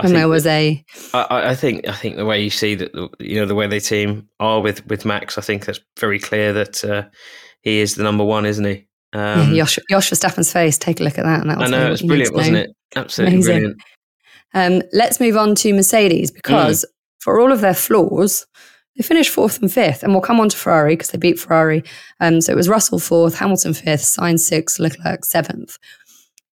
And 0.00 0.14
there 0.14 0.28
was 0.28 0.46
a. 0.46 0.84
I, 1.12 1.50
I, 1.50 1.54
think 1.56 1.88
I 1.88 1.92
think 1.92 2.16
the 2.16 2.24
way 2.24 2.40
you 2.40 2.50
see 2.50 2.76
that 2.76 2.94
you 3.18 3.40
know 3.40 3.46
the 3.46 3.54
way 3.56 3.66
they 3.66 3.80
team 3.80 4.28
are 4.38 4.60
with 4.60 4.86
with 4.86 5.04
Max, 5.04 5.38
I 5.38 5.40
think 5.40 5.66
that's 5.66 5.80
very 5.98 6.20
clear 6.20 6.52
that 6.52 6.84
uh, 6.84 7.04
he 7.62 7.80
is 7.80 7.96
the 7.96 8.04
number 8.04 8.24
one, 8.24 8.46
isn't 8.46 8.64
he? 8.64 8.86
Um, 9.12 9.54
yeah, 9.54 9.64
Jos, 9.64 9.78
Jos 9.90 10.10
Verstappen's 10.10 10.52
face. 10.52 10.78
Take 10.78 11.00
a 11.00 11.02
look 11.02 11.18
at 11.18 11.24
that, 11.24 11.40
and 11.40 11.50
that 11.50 11.58
was 11.58 11.72
I 11.72 11.76
know 11.76 11.86
it 11.86 11.90
was 11.90 12.02
brilliant, 12.02 12.34
wasn't 12.34 12.56
it? 12.58 12.70
Absolutely 12.94 13.36
Amazing. 13.36 13.54
brilliant. 13.54 13.82
Um, 14.54 14.82
let's 14.92 15.20
move 15.20 15.36
on 15.36 15.54
to 15.56 15.72
Mercedes 15.74 16.30
because 16.30 16.84
mm. 16.84 16.88
for 17.20 17.40
all 17.40 17.50
of 17.50 17.60
their 17.60 17.74
flaws, 17.74 18.46
they 18.96 19.02
finished 19.02 19.30
fourth 19.30 19.60
and 19.60 19.72
fifth, 19.72 20.02
and 20.02 20.12
we'll 20.12 20.22
come 20.22 20.40
on 20.40 20.48
to 20.48 20.56
Ferrari 20.56 20.94
because 20.94 21.10
they 21.10 21.18
beat 21.18 21.38
Ferrari. 21.38 21.82
Um, 22.20 22.40
so 22.40 22.52
it 22.52 22.56
was 22.56 22.68
Russell 22.68 22.98
fourth, 22.98 23.36
Hamilton 23.36 23.74
fifth, 23.74 24.02
Sainz 24.02 24.40
sixth, 24.40 24.78
Leclerc 24.78 25.24
seventh. 25.24 25.78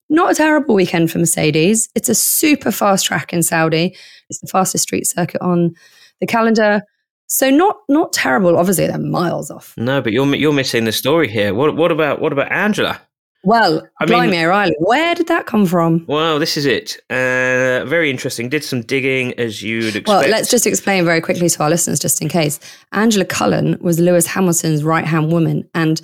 Not 0.09 0.31
a 0.31 0.35
terrible 0.35 0.75
weekend 0.75 1.11
for 1.11 1.19
Mercedes. 1.19 1.89
It's 1.95 2.09
a 2.09 2.15
super 2.15 2.71
fast 2.71 3.05
track 3.05 3.31
in 3.31 3.43
Saudi. 3.43 3.95
It's 4.29 4.39
the 4.39 4.47
fastest 4.47 4.83
street 4.83 5.07
circuit 5.07 5.41
on 5.41 5.75
the 6.19 6.27
calendar. 6.27 6.81
So 7.27 7.51
not 7.51 7.77
not 7.87 8.11
terrible. 8.11 8.57
Obviously, 8.57 8.87
they're 8.87 8.97
miles 8.97 9.51
off. 9.51 9.75
No, 9.77 10.01
but 10.01 10.11
you're 10.11 10.33
you're 10.35 10.53
missing 10.53 10.85
the 10.85 10.91
story 10.91 11.27
here. 11.27 11.53
What 11.53 11.75
what 11.75 11.91
about 11.91 12.21
what 12.21 12.33
about 12.33 12.51
Angela? 12.51 12.99
Well, 13.43 13.87
I 14.01 14.05
blimey, 14.05 14.31
mean, 14.31 14.45
O'Reilly, 14.45 14.75
where 14.79 15.15
did 15.15 15.27
that 15.27 15.45
come 15.45 15.65
from? 15.65 16.03
Well, 16.07 16.39
this 16.39 16.57
is 16.57 16.65
it. 16.65 16.97
Uh, 17.09 17.85
very 17.85 18.09
interesting. 18.09 18.49
Did 18.49 18.65
some 18.65 18.81
digging 18.81 19.33
as 19.39 19.63
you'd 19.63 19.95
expect. 19.95 20.07
Well, 20.09 20.27
let's 20.29 20.49
just 20.49 20.67
explain 20.67 21.05
very 21.05 21.21
quickly 21.21 21.47
to 21.47 21.63
our 21.63 21.69
listeners, 21.69 21.99
just 21.99 22.21
in 22.21 22.27
case. 22.27 22.59
Angela 22.91 23.23
Cullen 23.23 23.77
was 23.79 23.97
Lewis 23.97 24.25
Hamilton's 24.25 24.83
right 24.83 25.05
hand 25.05 25.31
woman, 25.31 25.69
and 25.73 26.01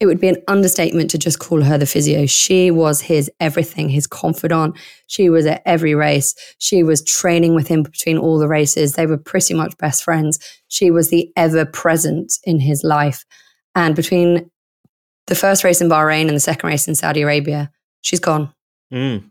it 0.00 0.06
would 0.06 0.20
be 0.20 0.28
an 0.28 0.36
understatement 0.46 1.10
to 1.10 1.18
just 1.18 1.40
call 1.40 1.62
her 1.62 1.76
the 1.76 1.86
physio. 1.86 2.24
She 2.26 2.70
was 2.70 3.00
his 3.00 3.30
everything, 3.40 3.88
his 3.88 4.06
confidant. 4.06 4.76
She 5.08 5.28
was 5.28 5.44
at 5.46 5.62
every 5.66 5.94
race. 5.94 6.34
She 6.58 6.84
was 6.84 7.04
training 7.04 7.54
with 7.54 7.66
him 7.66 7.82
between 7.82 8.16
all 8.16 8.38
the 8.38 8.46
races. 8.46 8.92
They 8.92 9.06
were 9.06 9.18
pretty 9.18 9.54
much 9.54 9.76
best 9.78 10.04
friends. 10.04 10.38
She 10.68 10.90
was 10.90 11.10
the 11.10 11.30
ever 11.36 11.64
present 11.64 12.34
in 12.44 12.60
his 12.60 12.84
life. 12.84 13.24
And 13.74 13.96
between 13.96 14.48
the 15.26 15.34
first 15.34 15.64
race 15.64 15.80
in 15.80 15.88
Bahrain 15.88 16.28
and 16.28 16.36
the 16.36 16.40
second 16.40 16.68
race 16.68 16.86
in 16.86 16.94
Saudi 16.94 17.22
Arabia, 17.22 17.70
she's 18.02 18.20
gone. 18.20 18.52
Mm. 18.92 19.30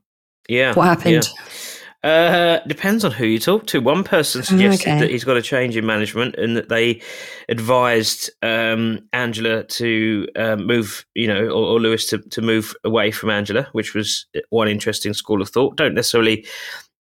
Yeah. 0.49 0.73
What 0.73 0.85
happened? 0.85 1.25
Yeah. 1.25 1.43
Uh, 2.03 2.59
depends 2.67 3.03
on 3.03 3.11
who 3.11 3.25
you 3.25 3.39
talk 3.39 3.65
to. 3.67 3.81
One 3.81 4.03
person 4.03 4.43
suggested 4.43 4.87
okay. 4.87 4.99
that 4.99 5.09
he's 5.09 5.23
got 5.23 5.35
a 5.35 5.41
change 5.41 5.75
in 5.75 5.85
management 5.85 6.35
and 6.35 6.55
that 6.55 6.69
they 6.69 7.01
advised 7.49 8.29
um, 8.43 8.99
Angela 9.13 9.63
to 9.63 10.27
um, 10.35 10.67
move, 10.67 11.05
you 11.15 11.27
know, 11.27 11.47
or, 11.47 11.65
or, 11.73 11.79
Lewis 11.79 12.07
to, 12.09 12.19
to 12.19 12.41
move 12.41 12.75
away 12.83 13.09
from 13.09 13.31
Angela, 13.31 13.67
which 13.71 13.95
was 13.95 14.27
one 14.49 14.67
interesting 14.67 15.13
school 15.13 15.41
of 15.41 15.49
thought. 15.49 15.75
Don't 15.75 15.95
necessarily 15.95 16.45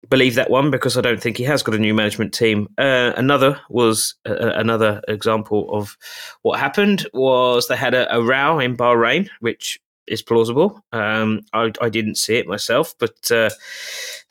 believe 0.08 0.34
that 0.34 0.50
one 0.50 0.70
because 0.70 0.96
I 0.96 1.02
don't 1.02 1.20
think 1.22 1.36
he 1.36 1.44
has 1.44 1.62
got 1.62 1.74
a 1.74 1.78
new 1.78 1.94
management 1.94 2.34
team. 2.34 2.68
Uh, 2.76 3.12
another 3.16 3.60
was 3.68 4.14
uh, 4.28 4.52
another 4.54 5.02
example 5.08 5.68
of 5.72 5.96
what 6.42 6.58
happened 6.58 7.06
was 7.12 7.68
they 7.68 7.76
had 7.76 7.94
a, 7.94 8.12
a 8.14 8.22
row 8.22 8.58
in 8.58 8.76
Bahrain, 8.76 9.28
which 9.40 9.78
is 10.10 10.22
plausible. 10.22 10.84
Um, 10.92 11.42
I, 11.52 11.72
I, 11.80 11.88
didn't 11.88 12.16
see 12.16 12.36
it 12.36 12.46
myself, 12.46 12.94
but 12.98 13.30
uh, 13.30 13.50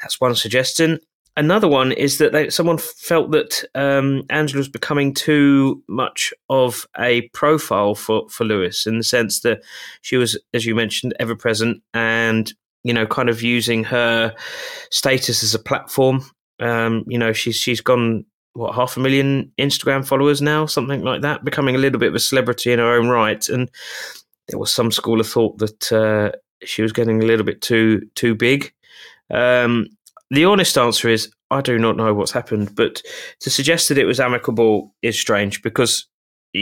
that's 0.01 0.19
one 0.19 0.36
suggestion. 0.36 1.00
Another 1.38 1.67
one 1.67 1.93
is 1.93 2.17
that 2.17 2.33
they, 2.33 2.50
someone 2.50 2.77
felt 2.77 3.31
that 3.31 3.63
um, 3.74 4.24
Angela 4.29 4.59
was 4.59 4.67
becoming 4.67 5.13
too 5.13 5.81
much 5.88 6.33
of 6.50 6.86
a 6.98 7.29
profile 7.29 7.95
for, 7.95 8.27
for 8.29 8.43
Lewis 8.43 8.86
in 8.86 8.98
the 8.98 9.03
sense 9.03 9.39
that 9.41 9.62
she 10.01 10.17
was, 10.17 10.38
as 10.53 10.65
you 10.65 10.75
mentioned, 10.75 11.13
ever 11.19 11.36
present 11.36 11.81
and 11.93 12.53
you 12.83 12.93
know, 12.93 13.05
kind 13.05 13.29
of 13.29 13.41
using 13.41 13.83
her 13.83 14.33
status 14.91 15.43
as 15.43 15.53
a 15.53 15.59
platform. 15.59 16.24
Um, 16.59 17.03
you 17.07 17.17
know, 17.17 17.33
she's 17.33 17.55
she's 17.55 17.81
gone 17.81 18.25
what 18.53 18.75
half 18.75 18.98
a 18.98 19.00
million 19.00 19.51
Instagram 19.57 20.05
followers 20.05 20.41
now, 20.41 20.65
something 20.65 21.03
like 21.03 21.21
that, 21.21 21.43
becoming 21.43 21.75
a 21.75 21.79
little 21.79 22.00
bit 22.00 22.09
of 22.09 22.15
a 22.15 22.19
celebrity 22.19 22.71
in 22.71 22.79
her 22.79 22.93
own 22.93 23.07
right. 23.07 23.48
And 23.50 23.69
there 24.49 24.59
was 24.59 24.71
some 24.71 24.91
school 24.91 25.19
of 25.19 25.27
thought 25.27 25.57
that 25.59 25.91
uh, 25.91 26.31
she 26.63 26.81
was 26.81 26.91
getting 26.91 27.21
a 27.21 27.25
little 27.25 27.45
bit 27.45 27.61
too 27.61 28.01
too 28.15 28.35
big. 28.35 28.73
Um, 29.31 29.87
the 30.31 30.45
honest 30.45 30.77
answer 30.77 31.09
is 31.09 31.31
I 31.51 31.61
do 31.61 31.79
not 31.79 31.97
know 31.97 32.13
what's 32.13 32.31
happened, 32.31 32.75
but 32.75 33.01
to 33.39 33.49
suggest 33.49 33.89
that 33.89 33.97
it 33.97 34.05
was 34.05 34.19
amicable 34.19 34.93
is 35.01 35.19
strange 35.19 35.61
because 35.61 36.05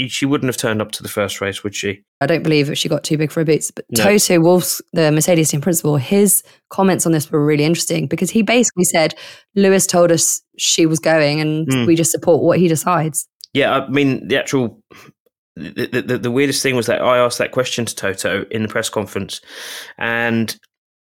she 0.07 0.25
wouldn't 0.25 0.49
have 0.49 0.57
turned 0.57 0.81
up 0.81 0.91
to 0.91 1.03
the 1.03 1.09
first 1.09 1.39
race, 1.39 1.63
would 1.63 1.75
she? 1.75 2.03
I 2.19 2.25
don't 2.25 2.43
believe 2.43 2.77
she 2.77 2.89
got 2.89 3.03
too 3.03 3.17
big 3.17 3.31
for 3.31 3.41
her 3.41 3.45
boots. 3.45 3.71
But 3.71 3.85
no. 3.89 4.03
Toto 4.03 4.39
Wolff, 4.41 4.81
the 4.91 5.11
Mercedes 5.11 5.49
team 5.49 5.61
principal, 5.61 5.97
his 5.97 6.43
comments 6.69 7.05
on 7.05 7.13
this 7.13 7.31
were 7.31 7.45
really 7.45 7.63
interesting 7.63 8.07
because 8.07 8.29
he 8.29 8.41
basically 8.41 8.83
said 8.83 9.15
Lewis 9.55 9.87
told 9.87 10.11
us 10.11 10.41
she 10.57 10.85
was 10.85 10.99
going, 10.99 11.39
and 11.39 11.67
mm. 11.67 11.87
we 11.87 11.95
just 11.95 12.11
support 12.11 12.43
what 12.43 12.59
he 12.59 12.67
decides. 12.67 13.27
Yeah, 13.53 13.71
I 13.71 13.89
mean 13.89 14.27
the 14.27 14.37
actual. 14.37 14.81
The, 15.57 16.03
the, 16.05 16.17
the 16.17 16.31
weirdest 16.31 16.61
thing 16.61 16.75
was 16.75 16.85
that 16.85 17.01
I 17.01 17.17
asked 17.17 17.39
that 17.39 17.51
question 17.51 17.85
to 17.85 17.95
Toto 17.95 18.45
in 18.51 18.61
the 18.61 18.67
press 18.67 18.89
conference, 18.89 19.41
and 19.97 20.55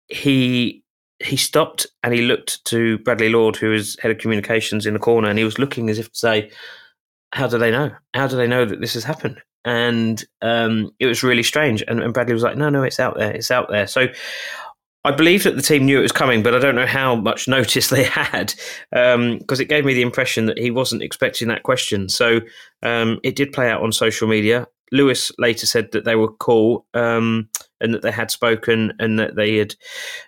he 0.07 0.83
he 1.19 1.38
stopped 1.38 1.88
and 2.03 2.13
he 2.13 2.21
looked 2.21 2.63
to 2.65 2.97
Bradley 3.00 3.29
Lord, 3.29 3.55
who 3.55 3.74
is 3.74 3.97
head 4.01 4.12
of 4.12 4.17
communications 4.17 4.85
in 4.85 4.93
the 4.93 5.00
corner, 5.00 5.29
and 5.29 5.38
he 5.38 5.45
was 5.45 5.59
looking 5.59 5.89
as 5.89 6.00
if 6.00 6.12
to 6.12 6.17
say, 6.17 6.51
how 7.31 7.47
do 7.47 7.57
they 7.57 7.71
know? 7.71 7.91
How 8.13 8.27
do 8.27 8.35
they 8.35 8.47
know 8.47 8.65
that 8.65 8.81
this 8.81 8.93
has 8.93 9.03
happened? 9.03 9.41
And 9.63 10.24
um, 10.41 10.91
it 11.00 11.07
was 11.07 11.24
really 11.24 11.43
strange. 11.43 11.83
And, 11.88 12.00
and, 12.00 12.13
Bradley 12.13 12.33
was 12.33 12.43
like, 12.43 12.57
no, 12.57 12.69
no, 12.69 12.83
it's 12.83 13.00
out 13.00 13.17
there. 13.17 13.31
It's 13.31 13.50
out 13.50 13.67
there. 13.69 13.88
So 13.88 14.07
I 15.05 15.12
believe 15.12 15.43
that 15.43 15.55
the 15.55 15.62
team 15.62 15.85
knew 15.85 16.00
it 16.00 16.03
was 16.03 16.12
coming, 16.12 16.41
but 16.41 16.55
I 16.55 16.59
don't 16.59 16.75
know 16.75 16.88
how 16.88 17.15
much 17.15 17.47
notice 17.47 17.89
they 17.89 18.03
had 18.03 18.53
because 18.91 19.13
um, 19.15 19.62
it 19.62 19.69
gave 19.69 19.85
me 19.85 19.93
the 19.93 20.01
impression 20.01 20.47
that 20.47 20.57
he 20.57 20.71
wasn't 20.71 21.03
expecting 21.03 21.47
that 21.50 21.63
question. 21.63 22.09
So 22.09 22.41
um, 22.81 23.19
it 23.24 23.35
did 23.35 23.53
play 23.53 23.69
out 23.69 23.83
on 23.83 23.91
social 23.91 24.27
media. 24.27 24.67
Lewis 24.91 25.31
later 25.38 25.65
said 25.65 25.91
that 25.91 26.05
they 26.05 26.15
were 26.15 26.31
cool 26.33 26.85
um, 26.93 27.50
and 27.81 27.93
that 27.93 28.01
they 28.01 28.12
had 28.12 28.31
spoken 28.31 28.93
and 29.00 29.19
that 29.19 29.35
they 29.35 29.57
had 29.57 29.75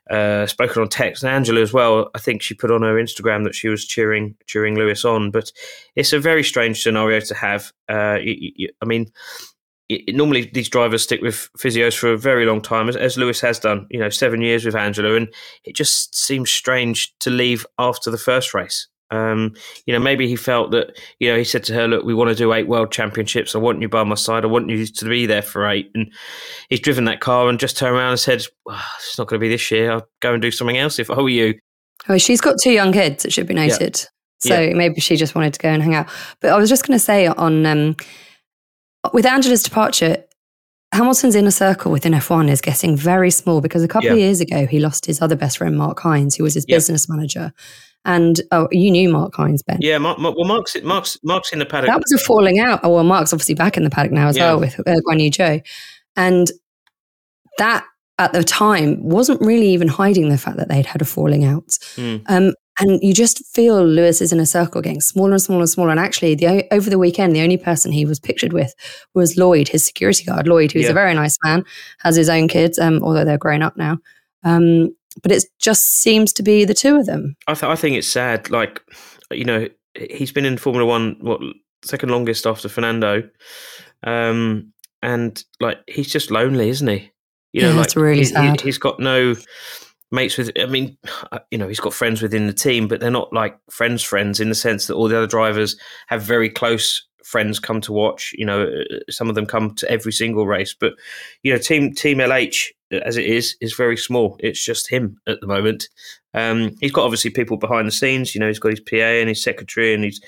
uh, 0.09 0.45
spoken 0.45 0.81
on 0.81 0.89
text. 0.89 1.23
And 1.23 1.31
Angela 1.31 1.61
as 1.61 1.73
well, 1.73 2.09
I 2.15 2.19
think 2.19 2.41
she 2.41 2.53
put 2.53 2.71
on 2.71 2.81
her 2.81 2.95
Instagram 2.95 3.43
that 3.45 3.55
she 3.55 3.69
was 3.69 3.85
cheering 3.85 4.35
cheering 4.45 4.75
Lewis 4.75 5.05
on. 5.05 5.31
But 5.31 5.51
it's 5.95 6.13
a 6.13 6.19
very 6.19 6.43
strange 6.43 6.81
scenario 6.81 7.19
to 7.19 7.35
have. 7.35 7.71
Uh, 7.87 8.17
I 8.19 8.85
mean, 8.85 9.07
it, 9.89 10.15
normally 10.15 10.49
these 10.53 10.69
drivers 10.69 11.03
stick 11.03 11.21
with 11.21 11.49
physios 11.57 11.97
for 11.97 12.11
a 12.11 12.17
very 12.17 12.45
long 12.45 12.61
time, 12.61 12.89
as, 12.89 12.95
as, 12.95 13.17
Lewis 13.17 13.41
has 13.41 13.59
done. 13.59 13.87
You 13.89 13.99
know, 13.99 14.09
seven 14.09 14.41
years 14.41 14.65
with 14.65 14.75
Angela, 14.75 15.15
and 15.15 15.27
it 15.63 15.75
just 15.75 16.15
seems 16.15 16.51
strange 16.51 17.13
to 17.19 17.29
leave 17.29 17.65
after 17.79 18.11
the 18.11 18.17
first 18.17 18.53
race. 18.53 18.87
Um, 19.09 19.53
you 19.85 19.93
know, 19.93 19.99
maybe 19.99 20.27
he 20.27 20.35
felt 20.35 20.71
that, 20.71 20.99
you 21.19 21.29
know, 21.29 21.37
he 21.37 21.45
said 21.45 21.63
to 21.65 21.73
her, 21.73 21.87
look, 21.87 22.03
we 22.03 22.13
want 22.13 22.29
to 22.29 22.35
do 22.35 22.51
eight 22.51 22.67
world 22.67 22.91
championships. 22.91 23.55
I 23.55 23.59
want 23.59 23.81
you 23.81 23.87
by 23.87 24.03
my 24.03 24.15
side. 24.15 24.43
I 24.43 24.47
want 24.47 24.69
you 24.69 24.85
to 24.85 25.05
be 25.05 25.25
there 25.25 25.41
for 25.41 25.65
eight. 25.65 25.89
And 25.95 26.11
he's 26.69 26.81
driven 26.81 27.05
that 27.05 27.21
car 27.21 27.47
and 27.47 27.57
just 27.57 27.77
turned 27.77 27.95
around 27.95 28.11
and 28.11 28.19
said, 28.19 28.45
well, 28.65 28.81
it's 28.97 29.17
not 29.17 29.27
going 29.27 29.39
to 29.39 29.43
be 29.43 29.49
this 29.49 29.71
year. 29.71 29.91
I'll 29.91 30.07
go 30.19 30.33
and 30.33 30.41
do 30.41 30.51
something 30.51 30.77
else 30.77 30.99
if 30.99 31.09
I 31.09 31.21
were 31.21 31.29
you. 31.29 31.57
Oh, 32.09 32.17
she's 32.17 32.41
got 32.41 32.57
two 32.61 32.71
young 32.71 32.91
kids, 32.91 33.25
it 33.25 33.31
should 33.31 33.47
be 33.47 33.53
noted. 33.53 33.97
Yeah. 34.43 34.55
So 34.55 34.59
yeah. 34.59 34.73
maybe 34.73 35.01
she 35.01 35.15
just 35.15 35.35
wanted 35.35 35.53
to 35.53 35.59
go 35.59 35.69
and 35.69 35.81
hang 35.81 35.95
out. 35.95 36.09
But 36.41 36.51
I 36.51 36.57
was 36.57 36.69
just 36.69 36.85
going 36.85 36.97
to 36.97 37.03
say 37.03 37.27
on, 37.27 37.65
um, 37.65 37.95
with 39.13 39.25
Angela's 39.25 39.63
departure, 39.63 40.23
Hamilton's 40.93 41.35
inner 41.35 41.51
circle 41.51 41.91
within 41.91 42.13
F1 42.13 42.49
is 42.49 42.61
getting 42.61 42.95
very 42.95 43.29
small 43.29 43.59
because 43.59 43.83
a 43.83 43.87
couple 43.87 44.07
yeah. 44.07 44.13
of 44.13 44.19
years 44.19 44.39
ago, 44.39 44.65
he 44.65 44.79
lost 44.79 45.05
his 45.05 45.21
other 45.21 45.35
best 45.35 45.57
friend, 45.57 45.77
Marc 45.77 45.99
Hynes, 45.99 46.37
who 46.37 46.43
was 46.43 46.53
his 46.53 46.65
business 46.65 47.09
manager. 47.09 47.51
And 48.05 48.39
oh, 48.51 48.69
you 48.71 48.89
knew 48.89 49.09
Marc 49.09 49.33
Hynes, 49.33 49.65
Ben. 49.65 49.79
Yeah, 49.81 49.97
Mark, 49.97 50.17
well, 50.19 50.33
Mark's, 50.45 50.81
Mark's, 50.81 51.17
Mark's 51.23 51.51
in 51.51 51.59
the 51.59 51.65
paddock. 51.65 51.89
That 51.89 51.97
was 51.97 52.13
a 52.13 52.17
falling 52.23 52.59
out. 52.59 52.79
Oh, 52.83 52.89
well, 52.89 53.03
Mark's 53.03 53.33
obviously 53.33 53.55
back 53.55 53.75
in 53.75 53.83
the 53.83 53.89
paddock 53.89 54.13
now 54.13 54.27
as 54.29 54.37
yeah. 54.37 54.51
well 54.51 54.61
with 54.61 54.79
uh, 54.79 54.95
Guan 55.05 55.21
Yu 55.21 55.29
Zhou. 55.29 55.61
And 56.15 56.49
that 57.57 57.85
at 58.17 58.31
the 58.31 58.43
time 58.43 59.03
wasn't 59.03 59.41
really 59.41 59.67
even 59.69 59.89
hiding 59.89 60.29
the 60.29 60.37
fact 60.37 60.57
that 60.57 60.69
they'd 60.69 60.85
had 60.85 61.01
a 61.01 61.05
falling 61.05 61.43
out. 61.43 61.67
Mm. 61.95 62.23
Um, 62.27 62.53
And 62.79 63.01
you 63.01 63.13
just 63.13 63.43
feel 63.47 63.83
Lewis 63.83 64.21
is 64.21 64.31
in 64.31 64.39
a 64.39 64.45
circle 64.45 64.81
getting 64.81 65.01
smaller 65.01 65.31
and 65.31 65.41
smaller 65.41 65.61
and 65.61 65.69
smaller. 65.69 65.89
And 65.89 65.99
actually, 65.99 66.35
the, 66.35 66.67
over 66.71 66.89
the 66.89 66.99
weekend, 66.99 67.35
the 67.35 67.41
only 67.41 67.57
person 67.57 67.91
he 67.91 68.05
was 68.05 68.19
pictured 68.19 68.53
with 68.53 68.75
was 69.15 69.35
Lloyd, 69.35 69.67
his 69.67 69.83
security 69.83 70.23
guard. 70.25 70.47
Lloyd, 70.47 70.71
who's 70.71 70.83
yeah. 70.83 70.91
a 70.91 70.93
very 70.93 71.13
nice 71.15 71.37
man, 71.43 71.65
has 71.99 72.15
his 72.15 72.29
own 72.29 72.47
kids, 72.47 72.77
um, 72.77 73.01
although 73.03 73.25
they're 73.25 73.37
grown 73.37 73.63
up 73.63 73.77
now. 73.77 73.97
Um, 74.43 74.95
but 75.23 75.31
it 75.31 75.45
just 75.59 76.01
seems 76.01 76.31
to 76.33 76.43
be 76.43 76.65
the 76.65 76.75
two 76.75 76.97
of 76.97 77.07
them. 77.07 77.35
I, 77.47 77.55
th- 77.55 77.63
I 77.63 77.75
think 77.75 77.95
it's 77.95 78.07
sad. 78.07 78.51
Like, 78.51 78.83
you 79.31 79.45
know, 79.45 79.67
he's 79.95 80.31
been 80.31 80.45
in 80.45 80.57
Formula 80.57 80.85
One, 80.85 81.17
what, 81.19 81.41
second 81.83 82.09
longest 82.09 82.45
after 82.45 82.69
Fernando. 82.69 83.27
Um, 84.03 84.71
and 85.01 85.43
like, 85.59 85.79
he's 85.87 86.11
just 86.11 86.29
lonely, 86.29 86.69
isn't 86.69 86.87
he? 86.87 87.11
You 87.53 87.63
know, 87.63 87.69
yeah, 87.69 87.79
like, 87.79 87.95
really 87.95 88.25
he, 88.25 88.55
he's 88.61 88.77
got 88.77 88.99
no 88.99 89.33
mates 90.11 90.37
with. 90.37 90.51
I 90.57 90.65
mean, 90.65 90.97
you 91.51 91.57
know, 91.57 91.67
he's 91.67 91.79
got 91.79 91.93
friends 91.93 92.21
within 92.21 92.47
the 92.47 92.53
team, 92.53 92.87
but 92.87 92.99
they're 92.99 93.11
not 93.11 93.33
like 93.33 93.57
friends, 93.69 94.03
friends 94.03 94.39
in 94.39 94.49
the 94.49 94.55
sense 94.55 94.87
that 94.87 94.95
all 94.95 95.07
the 95.07 95.17
other 95.17 95.27
drivers 95.27 95.77
have 96.07 96.21
very 96.21 96.49
close 96.49 97.03
friends 97.23 97.59
come 97.59 97.81
to 97.81 97.91
watch. 97.93 98.33
You 98.37 98.45
know, 98.45 98.63
uh, 98.63 98.99
some 99.09 99.29
of 99.29 99.35
them 99.35 99.45
come 99.45 99.75
to 99.75 99.91
every 99.91 100.13
single 100.13 100.47
race, 100.47 100.75
but 100.77 100.93
you 101.43 101.51
know, 101.51 101.59
team 101.59 101.93
Team 101.93 102.19
LH 102.19 102.67
as 102.91 103.17
it 103.17 103.25
is 103.25 103.55
is 103.61 103.73
very 103.73 103.97
small. 103.97 104.37
It's 104.39 104.63
just 104.63 104.89
him 104.89 105.19
at 105.27 105.41
the 105.41 105.47
moment. 105.47 105.89
Um, 106.33 106.75
he's 106.79 106.91
got 106.91 107.03
obviously 107.03 107.31
people 107.31 107.57
behind 107.57 107.87
the 107.87 107.91
scenes. 107.91 108.33
You 108.33 108.39
know, 108.39 108.47
he's 108.47 108.59
got 108.59 108.71
his 108.71 108.79
PA 108.79 108.95
and 108.95 109.29
his 109.29 109.43
secretary 109.43 109.93
and 109.93 110.03
his 110.03 110.21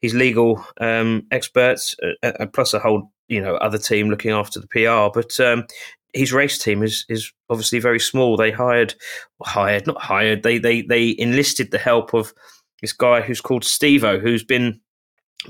his 0.00 0.14
legal 0.14 0.64
um, 0.80 1.26
experts, 1.30 1.96
uh, 2.22 2.32
uh 2.38 2.46
plus 2.46 2.74
a 2.74 2.78
whole 2.78 3.10
you 3.28 3.40
know 3.40 3.54
other 3.56 3.78
team 3.78 4.10
looking 4.10 4.32
after 4.32 4.60
the 4.60 4.66
PR. 4.68 5.10
But 5.12 5.38
um, 5.40 5.64
his 6.12 6.32
race 6.32 6.58
team 6.58 6.82
is 6.82 7.04
is 7.08 7.32
obviously 7.50 7.78
very 7.78 8.00
small. 8.00 8.36
They 8.36 8.50
hired, 8.50 8.94
hired, 9.42 9.86
not 9.86 10.00
hired. 10.00 10.42
They 10.42 10.58
they 10.58 10.82
they 10.82 11.14
enlisted 11.18 11.70
the 11.70 11.78
help 11.78 12.14
of 12.14 12.32
this 12.80 12.92
guy 12.92 13.20
who's 13.20 13.40
called 13.40 13.62
Stevo, 13.62 14.20
who's 14.20 14.44
been 14.44 14.80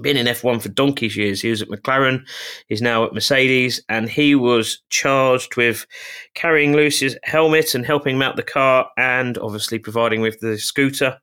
been 0.00 0.16
in 0.16 0.26
F1 0.26 0.62
for 0.62 0.68
donkey's 0.70 1.16
years. 1.16 1.42
He 1.42 1.50
was 1.50 1.60
at 1.60 1.68
McLaren, 1.68 2.26
he's 2.68 2.80
now 2.80 3.04
at 3.04 3.12
Mercedes, 3.12 3.82
and 3.88 4.08
he 4.08 4.34
was 4.34 4.80
charged 4.88 5.56
with 5.56 5.86
carrying 6.34 6.72
Lewis's 6.72 7.16
helmet 7.24 7.74
and 7.74 7.84
helping 7.84 8.18
mount 8.18 8.36
the 8.36 8.42
car, 8.42 8.88
and 8.96 9.36
obviously 9.38 9.78
providing 9.78 10.20
with 10.20 10.40
the 10.40 10.58
scooter, 10.58 11.18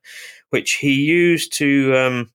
which 0.50 0.74
he 0.74 0.92
used 0.92 1.52
to 1.54 1.96
um, 1.96 2.30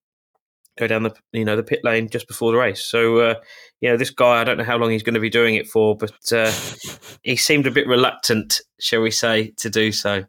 go 0.78 0.88
down 0.88 1.04
the 1.04 1.14
you 1.32 1.46
know 1.46 1.56
the 1.56 1.64
pit 1.64 1.82
lane 1.84 2.10
just 2.10 2.28
before 2.28 2.52
the 2.52 2.58
race. 2.58 2.82
So 2.82 3.20
uh, 3.20 3.36
you 3.82 3.90
know 3.90 3.98
this 3.98 4.10
guy, 4.10 4.42
I 4.42 4.44
don't 4.44 4.58
know 4.58 4.64
how 4.64 4.78
long 4.78 4.92
he's 4.92 5.04
going 5.04 5.16
to 5.16 5.20
be 5.20 5.30
doing 5.30 5.56
it 5.56 5.68
for, 5.68 5.96
but 5.96 6.32
uh, 6.32 6.52
he 7.24 7.36
seemed 7.36 7.68
a 7.68 7.72
bit 7.72 7.88
reluctant, 7.88 8.62
shall 8.80 9.02
we 9.02 9.12
say, 9.12 9.54
to 9.58 9.70
do 9.70 9.92
so. 9.92 10.26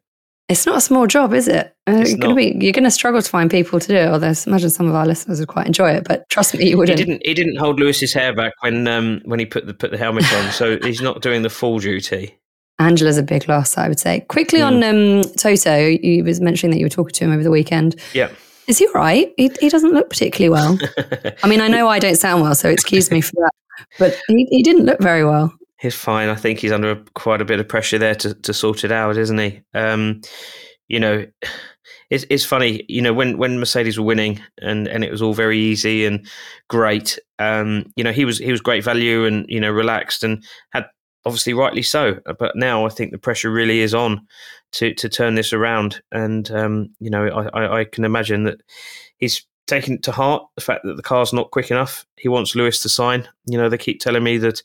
It's 0.49 0.65
not 0.65 0.77
a 0.77 0.81
small 0.81 1.09
job, 1.09 1.35
is 1.35 1.49
it? 1.49 1.75
Uh, 1.89 2.05
you're 2.07 2.19
going 2.19 2.31
to 2.31 2.35
be 2.35 2.65
you're 2.65 2.73
going 2.73 2.85
to 2.85 2.91
struggle 2.91 3.21
to 3.21 3.29
find 3.29 3.51
people 3.51 3.81
to 3.81 3.89
do 3.89 3.97
it. 3.97 4.07
Although 4.07 4.29
I 4.29 4.35
imagine 4.47 4.71
some 4.71 4.87
of 4.87 4.95
our 4.95 5.05
listeners 5.05 5.41
would 5.41 5.49
quite 5.49 5.67
enjoy 5.67 5.91
it, 5.91 6.07
but 6.07 6.29
trust 6.29 6.55
me, 6.55 6.69
you 6.69 6.79
wouldn't. 6.79 6.99
He 6.99 7.05
didn't. 7.05 7.27
He 7.27 7.35
didn't 7.35 7.57
hold 7.57 7.81
Lewis's 7.81 8.13
hair 8.13 8.33
back 8.33 8.53
when 8.61 8.87
um, 8.87 9.23
when 9.25 9.41
he 9.41 9.47
put 9.47 9.67
the 9.67 9.75
put 9.75 9.91
the 9.91 9.99
helmet 9.99 10.33
on, 10.33 10.53
so 10.53 10.79
he's 10.83 11.01
not 11.01 11.21
doing 11.21 11.43
the 11.43 11.51
full 11.51 11.81
duty. 11.81 12.39
Angela's 12.79 13.19
a 13.19 13.23
big 13.23 13.49
loss, 13.49 13.79
I 13.79 13.89
would 13.89 13.99
say. 13.99 14.21
Quickly 14.29 14.61
mm. 14.61 14.67
on 14.67 14.85
um, 14.85 15.35
Toto, 15.37 15.87
you 15.87 16.23
was 16.23 16.41
mentioning 16.41 16.73
that 16.73 16.79
you 16.79 16.85
were 16.85 16.91
talking 16.91 17.15
to 17.15 17.25
him 17.25 17.33
over 17.33 17.43
the 17.43 17.51
weekend. 17.51 17.97
Yeah. 18.13 18.31
Is 18.69 18.79
he 18.79 18.89
right? 18.95 19.33
He, 19.37 19.51
he 19.61 19.69
doesn't 19.69 19.93
look 19.93 20.11
particularly 20.11 20.51
well. 20.51 20.79
I 21.43 21.49
mean, 21.49 21.61
I 21.61 21.69
know 21.69 21.89
I 21.89 21.99
don't 21.99 22.17
sound 22.17 22.43
well, 22.43 22.55
so 22.55 22.69
excuse 22.69 23.11
me 23.11 23.21
for 23.21 23.33
that. 23.37 23.53
But 23.99 24.19
he, 24.29 24.47
he 24.51 24.63
didn't 24.63 24.87
look 24.87 25.01
very 25.01 25.25
well. 25.25 25.53
He's 25.79 25.95
fine. 25.95 26.29
I 26.29 26.35
think 26.35 26.59
he's 26.59 26.73
under 26.73 26.97
quite 27.15 27.41
a 27.41 27.45
bit 27.45 27.61
of 27.61 27.69
pressure 27.69 27.99
there 27.99 28.15
to, 28.17 28.35
to 28.35 28.55
sort 28.55 28.85
it 28.85 28.91
out, 28.91 29.17
isn't 29.17 29.39
he? 29.39 29.61
Um, 29.75 30.23
you 30.89 30.99
know, 30.99 31.27
it's 32.11 32.25
it's 32.31 32.45
funny. 32.45 32.85
You 32.89 33.03
know, 33.03 33.13
when 33.13 33.37
when 33.37 33.59
Mercedes 33.59 33.99
were 33.99 34.05
winning 34.05 34.41
and 34.63 34.87
and 34.87 35.05
it 35.05 35.11
was 35.11 35.21
all 35.21 35.35
very 35.35 35.59
easy 35.59 36.07
and 36.07 36.27
great. 36.69 37.19
Um, 37.39 37.93
you 37.97 38.05
know, 38.05 38.13
he 38.13 38.25
was 38.25 38.39
he 38.39 38.51
was 38.51 38.61
great 38.61 38.85
value 38.85 39.27
and 39.27 39.45
you 39.49 39.61
know 39.61 39.71
relaxed 39.71 40.25
and 40.25 40.45
had 40.73 40.87
obviously 41.27 41.53
rightly 41.53 41.83
so. 41.83 42.21
But 42.39 42.57
now 42.57 42.87
I 42.87 42.89
think 42.89 43.11
the 43.11 43.19
pressure 43.19 43.51
really 43.51 43.81
is 43.81 43.93
on 43.93 44.27
to 44.73 44.95
to 44.95 45.09
turn 45.09 45.35
this 45.35 45.53
around. 45.53 46.01
And 46.13 46.51
um, 46.51 46.95
you 47.01 47.11
know, 47.11 47.27
I, 47.27 47.81
I, 47.81 47.85
can 47.85 48.05
imagine 48.05 48.45
that 48.45 48.61
he's 49.19 49.45
taking 49.67 50.01
to 50.01 50.13
heart 50.13 50.47
the 50.55 50.61
fact 50.61 50.85
that 50.85 50.97
the 50.97 51.03
car's 51.03 51.33
not 51.33 51.51
quick 51.51 51.71
enough. 51.71 52.07
He 52.17 52.29
wants 52.29 52.55
Lewis 52.55 52.81
to 52.83 52.89
sign. 52.89 53.29
You 53.47 53.59
know, 53.59 53.69
they 53.69 53.79
keep 53.79 54.01
telling 54.01 54.23
me 54.23 54.39
that, 54.39 54.63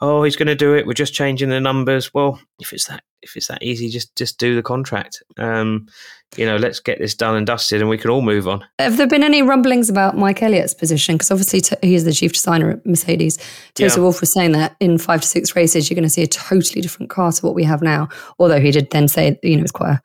oh, 0.00 0.22
he's 0.22 0.36
going 0.36 0.48
to 0.48 0.54
do 0.54 0.74
it. 0.74 0.86
We're 0.86 0.94
just 0.94 1.14
changing 1.14 1.50
the 1.50 1.60
numbers. 1.60 2.12
Well, 2.14 2.40
if 2.58 2.72
it's 2.72 2.86
that 2.86 3.02
if 3.22 3.36
it's 3.36 3.48
that 3.48 3.62
easy, 3.62 3.88
just 3.88 4.14
just 4.16 4.38
do 4.38 4.54
the 4.54 4.62
contract. 4.62 5.22
Um, 5.36 5.88
you 6.36 6.44
know, 6.44 6.56
let's 6.56 6.78
get 6.80 6.98
this 6.98 7.14
done 7.14 7.36
and 7.36 7.46
dusted, 7.46 7.80
and 7.80 7.88
we 7.88 7.98
can 7.98 8.10
all 8.10 8.22
move 8.22 8.46
on. 8.46 8.64
Have 8.78 8.96
there 8.96 9.06
been 9.06 9.22
any 9.24 9.42
rumblings 9.42 9.88
about 9.88 10.16
Mike 10.16 10.42
Elliott's 10.42 10.74
position? 10.74 11.16
Because 11.16 11.30
obviously 11.30 11.60
t- 11.60 11.76
he's 11.82 12.04
the 12.04 12.12
chief 12.12 12.32
designer 12.32 12.70
at 12.70 12.86
Mercedes. 12.86 13.38
Toto 13.74 13.96
yeah. 13.96 14.02
Wolff 14.02 14.20
was 14.20 14.32
saying 14.32 14.52
that 14.52 14.76
in 14.80 14.98
five 14.98 15.22
to 15.22 15.26
six 15.26 15.56
races, 15.56 15.88
you're 15.88 15.96
going 15.96 16.04
to 16.04 16.10
see 16.10 16.22
a 16.22 16.26
totally 16.26 16.80
different 16.80 17.10
car 17.10 17.32
to 17.32 17.46
what 17.46 17.54
we 17.54 17.64
have 17.64 17.82
now. 17.82 18.08
Although 18.38 18.60
he 18.60 18.70
did 18.70 18.90
then 18.90 19.08
say, 19.08 19.38
you 19.42 19.56
know, 19.56 19.62
it's 19.62 19.72
quite 19.72 19.94
a 19.94 20.02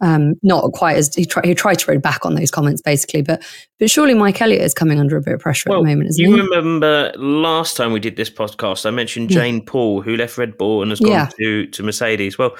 um, 0.00 0.34
not 0.42 0.72
quite 0.72 0.96
as 0.96 1.14
he, 1.14 1.24
try, 1.24 1.42
he 1.44 1.54
tried 1.54 1.78
to 1.78 1.90
read 1.90 2.02
back 2.02 2.26
on 2.26 2.34
those 2.34 2.50
comments 2.50 2.82
basically, 2.82 3.22
but 3.22 3.42
but 3.78 3.90
surely 3.90 4.14
Mike 4.14 4.40
Elliott 4.40 4.62
is 4.62 4.74
coming 4.74 4.98
under 4.98 5.16
a 5.16 5.22
bit 5.22 5.34
of 5.34 5.40
pressure 5.40 5.70
well, 5.70 5.80
at 5.80 5.82
the 5.82 5.88
moment, 5.88 6.10
isn't 6.10 6.24
you 6.24 6.34
he? 6.34 6.40
remember 6.40 7.12
last 7.16 7.76
time 7.76 7.92
we 7.92 8.00
did 8.00 8.16
this 8.16 8.30
podcast, 8.30 8.84
I 8.84 8.90
mentioned 8.90 9.30
Jane 9.30 9.56
yeah. 9.56 9.62
Paul, 9.66 10.02
who 10.02 10.16
left 10.16 10.36
Red 10.36 10.58
Bull 10.58 10.82
and 10.82 10.90
has 10.90 11.00
gone 11.00 11.12
yeah. 11.12 11.28
to 11.38 11.66
to 11.66 11.82
Mercedes. 11.82 12.36
Well, 12.38 12.56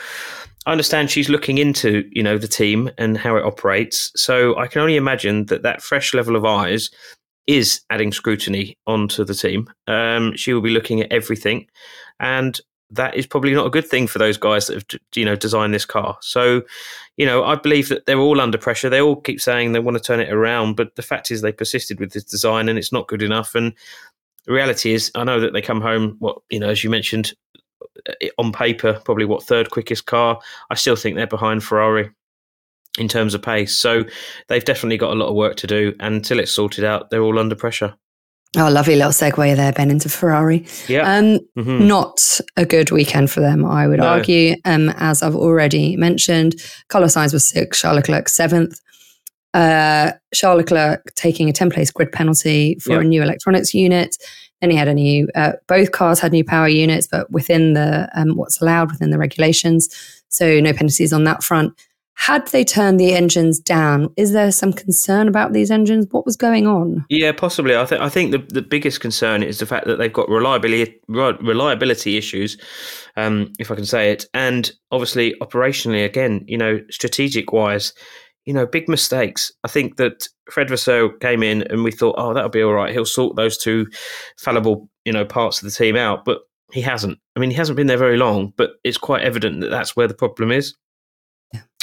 I 0.64 0.72
understand 0.72 1.10
she's 1.10 1.28
looking 1.28 1.58
into 1.58 2.08
you 2.10 2.22
know 2.22 2.38
the 2.38 2.48
team 2.48 2.90
and 2.96 3.18
how 3.18 3.36
it 3.36 3.44
operates, 3.44 4.12
so 4.16 4.56
I 4.56 4.66
can 4.66 4.80
only 4.80 4.96
imagine 4.96 5.46
that 5.46 5.62
that 5.62 5.82
fresh 5.82 6.14
level 6.14 6.36
of 6.36 6.44
eyes 6.44 6.90
is 7.46 7.82
adding 7.90 8.12
scrutiny 8.12 8.76
onto 8.86 9.24
the 9.24 9.34
team. 9.34 9.68
Um, 9.86 10.34
she 10.36 10.52
will 10.52 10.62
be 10.62 10.70
looking 10.70 11.00
at 11.02 11.12
everything, 11.12 11.66
and 12.18 12.58
that 12.90 13.16
is 13.16 13.26
probably 13.26 13.52
not 13.52 13.66
a 13.66 13.70
good 13.70 13.86
thing 13.86 14.06
for 14.06 14.18
those 14.18 14.36
guys 14.36 14.66
that 14.66 14.74
have 14.74 15.00
you 15.14 15.24
know 15.24 15.36
designed 15.36 15.74
this 15.74 15.84
car. 15.84 16.16
So, 16.20 16.62
you 17.16 17.26
know, 17.26 17.44
I 17.44 17.56
believe 17.56 17.88
that 17.88 18.06
they're 18.06 18.18
all 18.18 18.40
under 18.40 18.58
pressure. 18.58 18.88
They 18.88 19.00
all 19.00 19.16
keep 19.16 19.40
saying 19.40 19.72
they 19.72 19.80
want 19.80 19.96
to 19.96 20.02
turn 20.02 20.20
it 20.20 20.32
around, 20.32 20.76
but 20.76 20.94
the 20.96 21.02
fact 21.02 21.30
is 21.30 21.40
they 21.40 21.52
persisted 21.52 21.98
with 22.00 22.12
this 22.12 22.24
design 22.24 22.68
and 22.68 22.78
it's 22.78 22.92
not 22.92 23.08
good 23.08 23.22
enough. 23.22 23.54
And 23.54 23.72
the 24.44 24.52
reality 24.52 24.92
is, 24.92 25.10
I 25.14 25.24
know 25.24 25.40
that 25.40 25.52
they 25.52 25.62
come 25.62 25.80
home. 25.80 26.16
What 26.20 26.38
you 26.50 26.60
know, 26.60 26.68
as 26.68 26.84
you 26.84 26.90
mentioned, 26.90 27.32
uh, 28.08 28.12
on 28.38 28.52
paper, 28.52 29.00
probably 29.04 29.24
what 29.24 29.42
third 29.42 29.70
quickest 29.70 30.06
car. 30.06 30.40
I 30.70 30.74
still 30.74 30.96
think 30.96 31.16
they're 31.16 31.26
behind 31.26 31.64
Ferrari 31.64 32.10
in 32.98 33.08
terms 33.08 33.34
of 33.34 33.42
pace. 33.42 33.76
So 33.76 34.04
they've 34.48 34.64
definitely 34.64 34.96
got 34.96 35.12
a 35.12 35.18
lot 35.18 35.28
of 35.28 35.34
work 35.34 35.56
to 35.56 35.66
do. 35.66 35.94
And 36.00 36.14
until 36.16 36.38
it's 36.38 36.52
sorted 36.52 36.84
out, 36.84 37.10
they're 37.10 37.22
all 37.22 37.38
under 37.38 37.54
pressure. 37.54 37.94
Oh, 38.56 38.70
lovely 38.70 38.96
little 38.96 39.12
segue 39.12 39.56
there, 39.56 39.72
Ben, 39.72 39.90
into 39.90 40.08
Ferrari. 40.08 40.66
Yeah. 40.88 41.02
Um, 41.02 41.40
mm-hmm. 41.58 41.86
Not 41.86 42.40
a 42.56 42.64
good 42.64 42.90
weekend 42.90 43.30
for 43.30 43.40
them, 43.40 43.64
I 43.64 43.86
would 43.86 43.98
no. 43.98 44.06
argue. 44.06 44.56
Um, 44.64 44.90
as 44.96 45.22
I've 45.22 45.34
already 45.34 45.96
mentioned, 45.96 46.54
Carlos 46.88 47.14
Sainz 47.14 47.32
was 47.32 47.46
sixth, 47.46 47.80
Charles 47.80 47.96
Leclerc 47.96 48.28
seventh. 48.28 48.80
Uh, 49.52 50.12
Charles 50.34 50.58
Leclerc 50.58 51.14
taking 51.14 51.48
a 51.48 51.52
10 51.52 51.70
place 51.70 51.90
grid 51.90 52.12
penalty 52.12 52.78
for 52.80 53.00
a 53.00 53.04
new 53.04 53.22
electronics 53.22 53.72
unit. 53.74 54.16
Then 54.60 54.70
he 54.70 54.76
had 54.76 54.88
a 54.88 54.94
new, 54.94 55.28
uh, 55.34 55.52
both 55.66 55.92
cars 55.92 56.20
had 56.20 56.32
new 56.32 56.44
power 56.44 56.68
units, 56.68 57.06
but 57.06 57.30
within 57.30 57.74
the 57.74 58.08
um, 58.14 58.36
what's 58.36 58.60
allowed 58.60 58.90
within 58.90 59.10
the 59.10 59.18
regulations. 59.18 59.88
So 60.28 60.60
no 60.60 60.72
penalties 60.72 61.12
on 61.12 61.24
that 61.24 61.42
front. 61.42 61.74
Had 62.18 62.48
they 62.48 62.64
turned 62.64 62.98
the 62.98 63.14
engines 63.14 63.60
down, 63.60 64.12
is 64.16 64.32
there 64.32 64.50
some 64.50 64.72
concern 64.72 65.28
about 65.28 65.52
these 65.52 65.70
engines? 65.70 66.06
What 66.10 66.24
was 66.24 66.34
going 66.34 66.66
on? 66.66 67.04
Yeah, 67.08 67.32
possibly. 67.32 67.76
I 67.76 67.84
think 67.84 68.00
I 68.00 68.08
think 68.08 68.32
the, 68.32 68.38
the 68.38 68.62
biggest 68.62 69.00
concern 69.00 69.42
is 69.42 69.58
the 69.58 69.66
fact 69.66 69.86
that 69.86 69.96
they've 69.96 70.12
got 70.12 70.28
reliability 70.28 70.98
reliability 71.08 72.16
issues, 72.16 72.56
um, 73.16 73.52
if 73.58 73.70
I 73.70 73.74
can 73.74 73.84
say 73.84 74.10
it, 74.12 74.26
and 74.34 74.72
obviously 74.90 75.34
operationally 75.42 76.04
again, 76.04 76.44
you 76.48 76.56
know, 76.56 76.80
strategic 76.90 77.52
wise, 77.52 77.92
you 78.46 78.54
know, 78.54 78.66
big 78.66 78.88
mistakes. 78.88 79.52
I 79.62 79.68
think 79.68 79.96
that 79.96 80.26
Fred 80.50 80.70
Vasseur 80.70 81.10
came 81.18 81.42
in 81.42 81.62
and 81.62 81.84
we 81.84 81.92
thought, 81.92 82.14
oh, 82.16 82.32
that'll 82.32 82.48
be 82.48 82.62
all 82.62 82.72
right. 82.72 82.92
He'll 82.92 83.04
sort 83.04 83.36
those 83.36 83.58
two 83.58 83.86
fallible, 84.38 84.88
you 85.04 85.12
know, 85.12 85.24
parts 85.24 85.58
of 85.58 85.64
the 85.64 85.76
team 85.76 85.96
out, 85.96 86.24
but 86.24 86.40
he 86.72 86.80
hasn't. 86.80 87.18
I 87.36 87.40
mean, 87.40 87.50
he 87.50 87.56
hasn't 87.56 87.76
been 87.76 87.88
there 87.88 87.98
very 87.98 88.16
long, 88.16 88.52
but 88.56 88.70
it's 88.84 88.98
quite 88.98 89.22
evident 89.22 89.60
that 89.60 89.70
that's 89.70 89.94
where 89.94 90.08
the 90.08 90.14
problem 90.14 90.50
is. 90.50 90.74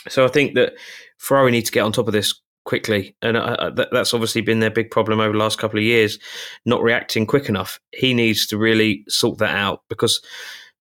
So 0.09 0.25
I 0.25 0.27
think 0.27 0.55
that 0.55 0.73
Ferrari 1.17 1.51
need 1.51 1.65
to 1.65 1.71
get 1.71 1.81
on 1.81 1.91
top 1.91 2.07
of 2.07 2.13
this 2.13 2.33
quickly, 2.65 3.15
and 3.21 3.35
uh, 3.37 3.57
uh 3.59 3.85
that's 3.91 4.13
obviously 4.13 4.41
been 4.41 4.59
their 4.59 4.69
big 4.69 4.91
problem 4.91 5.19
over 5.19 5.33
the 5.33 5.37
last 5.37 5.59
couple 5.59 5.79
of 5.79 5.85
years, 5.85 6.19
not 6.65 6.81
reacting 6.81 7.25
quick 7.25 7.49
enough. 7.49 7.79
He 7.91 8.13
needs 8.13 8.47
to 8.47 8.57
really 8.57 9.03
sort 9.07 9.39
that 9.39 9.55
out 9.55 9.81
because 9.89 10.21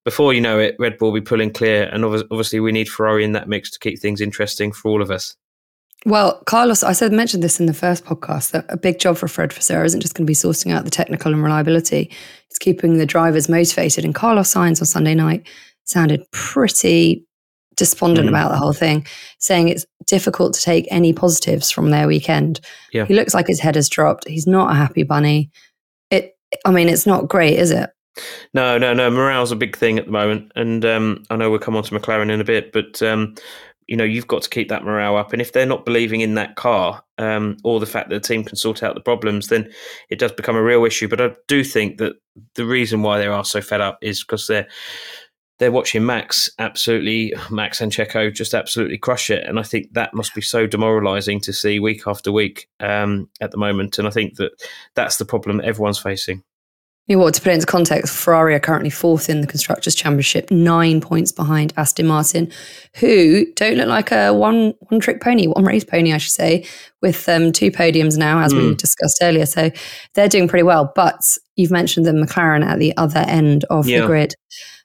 before 0.05 0.33
you 0.33 0.41
know 0.41 0.59
it, 0.59 0.77
Red 0.79 0.99
Bull 0.99 1.13
will 1.13 1.21
be 1.21 1.25
pulling 1.25 1.53
clear, 1.53 1.85
and 1.85 2.05
obviously 2.05 2.61
we 2.61 2.73
need 2.73 2.89
Ferrari 2.89 3.25
in 3.25 3.33
that 3.33 3.49
mix 3.49 3.71
to 3.71 3.79
keep 3.79 4.01
things 4.01 4.21
interesting 4.21 4.73
for 4.73 4.91
all 4.91 5.03
of 5.03 5.11
us. 5.11 5.37
Well, 6.05 6.43
Carlos, 6.47 6.83
I 6.83 6.93
said 6.93 7.13
mentioned 7.13 7.45
this 7.45 7.61
in 7.61 7.67
the 7.67 7.75
first 7.75 8.05
podcast 8.05 8.51
that 8.51 8.65
a 8.69 8.77
big 8.77 8.99
job 8.99 9.17
for 9.17 9.29
Fred 9.29 9.53
Vasseur 9.53 9.85
isn't 9.85 10.01
just 10.01 10.15
going 10.15 10.27
to 10.27 10.31
be 10.31 10.35
sourcing 10.35 10.73
out 10.73 10.85
the 10.85 10.91
technical 10.91 11.33
and 11.33 11.43
reliability; 11.43 12.11
it's 12.49 12.59
keeping 12.59 12.99
the 12.99 13.07
drivers 13.07 13.49
motivated. 13.49 14.05
And 14.05 14.15
Carlos 14.15 14.53
Sainz 14.53 14.81
on 14.81 14.87
Sunday 14.87 15.15
night 15.15 15.47
sounded 15.85 16.29
pretty 16.33 17.25
despondent 17.77 18.27
mm. 18.27 18.31
about 18.31 18.51
the 18.51 18.59
whole 18.59 18.73
thing, 18.73 19.07
saying 19.39 19.69
it's 19.69 19.87
difficult 20.07 20.55
to 20.55 20.63
take 20.63 20.87
any 20.91 21.13
positives 21.13 21.71
from 21.71 21.91
their 21.91 22.07
weekend. 22.07 22.61
Yeah. 22.93 23.07
He 23.07 23.15
looks 23.15 23.35
like 23.35 23.47
his 23.47 23.61
head 23.61 23.75
has 23.75 23.89
dropped. 23.89 24.29
He's 24.29 24.47
not 24.47 24.73
a 24.73 24.75
happy 24.75 25.03
bunny. 25.03 25.51
It, 26.11 26.37
I 26.65 26.71
mean, 26.71 26.89
it's 26.89 27.07
not 27.07 27.29
great, 27.29 27.59
is 27.59 27.71
it? 27.71 27.91
No, 28.53 28.77
no, 28.77 28.93
no. 28.93 29.11
Morale's 29.11 29.53
a 29.53 29.57
big 29.57 29.77
thing 29.77 29.99
at 29.99 30.07
the 30.07 30.13
moment, 30.13 30.53
and 30.55 30.85
um, 30.85 31.25
I 31.31 31.37
know 31.37 31.51
we'll 31.51 31.59
come 31.59 31.77
on 31.77 31.83
to 31.85 31.99
McLaren 31.99 32.31
in 32.31 32.41
a 32.41 32.45
bit, 32.45 32.73
but 32.73 33.03
um, 33.03 33.35
you 33.87 33.97
know 33.97 34.05
you've 34.05 34.27
got 34.27 34.43
to 34.43 34.51
keep 34.51 34.69
that 34.69 34.85
morale 34.85 35.17
up. 35.17 35.33
And 35.33 35.43
if 35.43 35.53
they're 35.53 35.67
not 35.67 35.85
believing 35.85 36.21
in 36.21 36.35
that 36.35 36.57
car 36.57 37.03
um, 37.19 37.57
or 37.65 37.81
the 37.81 37.87
fact 37.87 38.11
that 38.11 38.23
the 38.23 38.27
team 38.27 38.45
can 38.45 38.57
sort 38.57 38.83
out 38.83 38.95
the 38.95 39.01
problems, 39.01 39.49
then 39.49 39.71
it 40.09 40.19
does 40.19 40.33
become 40.33 40.57
a 40.57 40.63
real 40.63 40.85
issue. 40.85 41.09
But 41.09 41.21
I 41.21 41.31
do 41.49 41.65
think 41.65 41.99
that 41.99 42.15
the 42.55 42.65
reason 42.65 43.03
why 43.03 43.19
they 43.19 43.27
are 43.27 43.45
so 43.45 43.61
fed 43.61 43.81
up 43.81 43.99
is 44.01 44.23
because 44.23 44.47
they're 44.47 44.69
they're 45.59 45.73
watching 45.73 46.05
Max 46.05 46.51
absolutely, 46.59 47.35
Max 47.51 47.81
and 47.81 47.93
Checo 47.93 48.33
just 48.33 48.55
absolutely 48.55 48.99
crush 48.99 49.31
it. 49.31 49.47
And 49.47 49.59
I 49.59 49.63
think 49.63 49.93
that 49.93 50.15
must 50.15 50.35
be 50.35 50.41
so 50.41 50.67
demoralizing 50.67 51.41
to 51.43 51.53
see 51.53 51.79
week 51.79 52.03
after 52.07 52.33
week 52.33 52.69
um, 52.81 53.29
at 53.41 53.51
the 53.51 53.59
moment. 53.59 53.99
And 53.99 54.09
I 54.09 54.11
think 54.11 54.37
that 54.37 54.53
that's 54.95 55.19
the 55.19 55.25
problem 55.25 55.61
everyone's 55.63 55.99
facing. 55.99 56.43
You 57.07 57.17
know 57.17 57.25
what, 57.25 57.35
to 57.35 57.41
put 57.41 57.51
it 57.51 57.55
into 57.55 57.67
context, 57.67 58.15
Ferrari 58.15 58.55
are 58.55 58.61
currently 58.61 58.89
fourth 58.89 59.29
in 59.29 59.41
the 59.41 59.47
Constructors' 59.49 59.97
Championship, 59.97 60.53
nine 60.53 61.01
points 61.01 61.33
behind 61.33 61.73
Aston 61.77 62.07
Martin, 62.07 62.53
who 62.95 63.45
don't 63.55 63.77
look 63.77 63.89
like 63.89 64.13
a 64.13 64.33
one 64.33 64.73
one 64.89 65.01
trick 65.01 65.21
pony, 65.21 65.49
one 65.49 65.65
race 65.65 65.83
pony, 65.83 66.13
I 66.13 66.19
should 66.19 66.33
say, 66.33 66.65
with 67.01 67.29
um, 67.29 67.51
two 67.51 67.73
podiums 67.73 68.17
now, 68.17 68.39
as 68.39 68.53
mm. 68.53 68.59
we 68.59 68.69
hmm. 68.69 68.75
discussed 68.75 69.19
earlier. 69.21 69.47
So 69.47 69.73
they're 70.15 70.29
doing 70.29 70.47
pretty 70.47 70.63
well. 70.63 70.93
But 70.95 71.21
you've 71.57 71.73
mentioned 71.73 72.07
the 72.07 72.13
McLaren 72.13 72.65
at 72.65 72.79
the 72.79 72.97
other 72.97 73.25
end 73.27 73.65
of 73.65 73.89
yeah. 73.89 74.03
the 74.03 74.07
grid. 74.07 74.35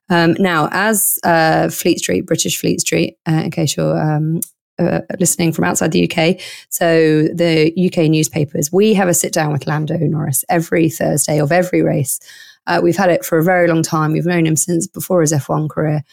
Um, 0.10 0.36
now, 0.39 0.70
as 0.72 1.20
uh, 1.24 1.70
Fleet 1.70 2.00
Street, 2.00 2.26
British 2.26 2.60
Fleet 2.60 2.80
Street, 2.82 3.17
uh, 3.28 3.41
in 3.43 3.52
case 3.52 3.76
you're 3.76 4.00
um, 4.00 4.39
uh, 4.80 5.02
listening 5.20 5.52
from 5.52 5.65
outside 5.65 5.91
the 5.91 6.10
UK, 6.10 6.39
so 6.70 7.24
the 7.24 7.74
UK 7.76 8.10
newspapers, 8.10 8.72
we 8.72 8.93
have 8.93 9.10
a 9.10 9.13
sit 9.13 9.34
down 9.34 9.52
with 9.52 9.67
Lando 9.67 9.98
Norris 9.98 10.46
every 10.50 10.89
Thursday 10.89 11.39
of 11.39 11.52
every 11.52 11.82
race. 11.82 12.20
Uh, 12.67 12.80
we've 12.84 12.98
had 12.98 13.10
it 13.10 13.26
for 13.26 13.38
a 13.38 13.43
very 13.43 13.67
long 13.67 13.82
time. 13.82 14.12
We've 14.12 14.26
known 14.26 14.46
him 14.46 14.56
since 14.56 14.88
before 14.88 15.22
his 15.22 15.34
F1 15.34 15.70
career. 15.70 16.04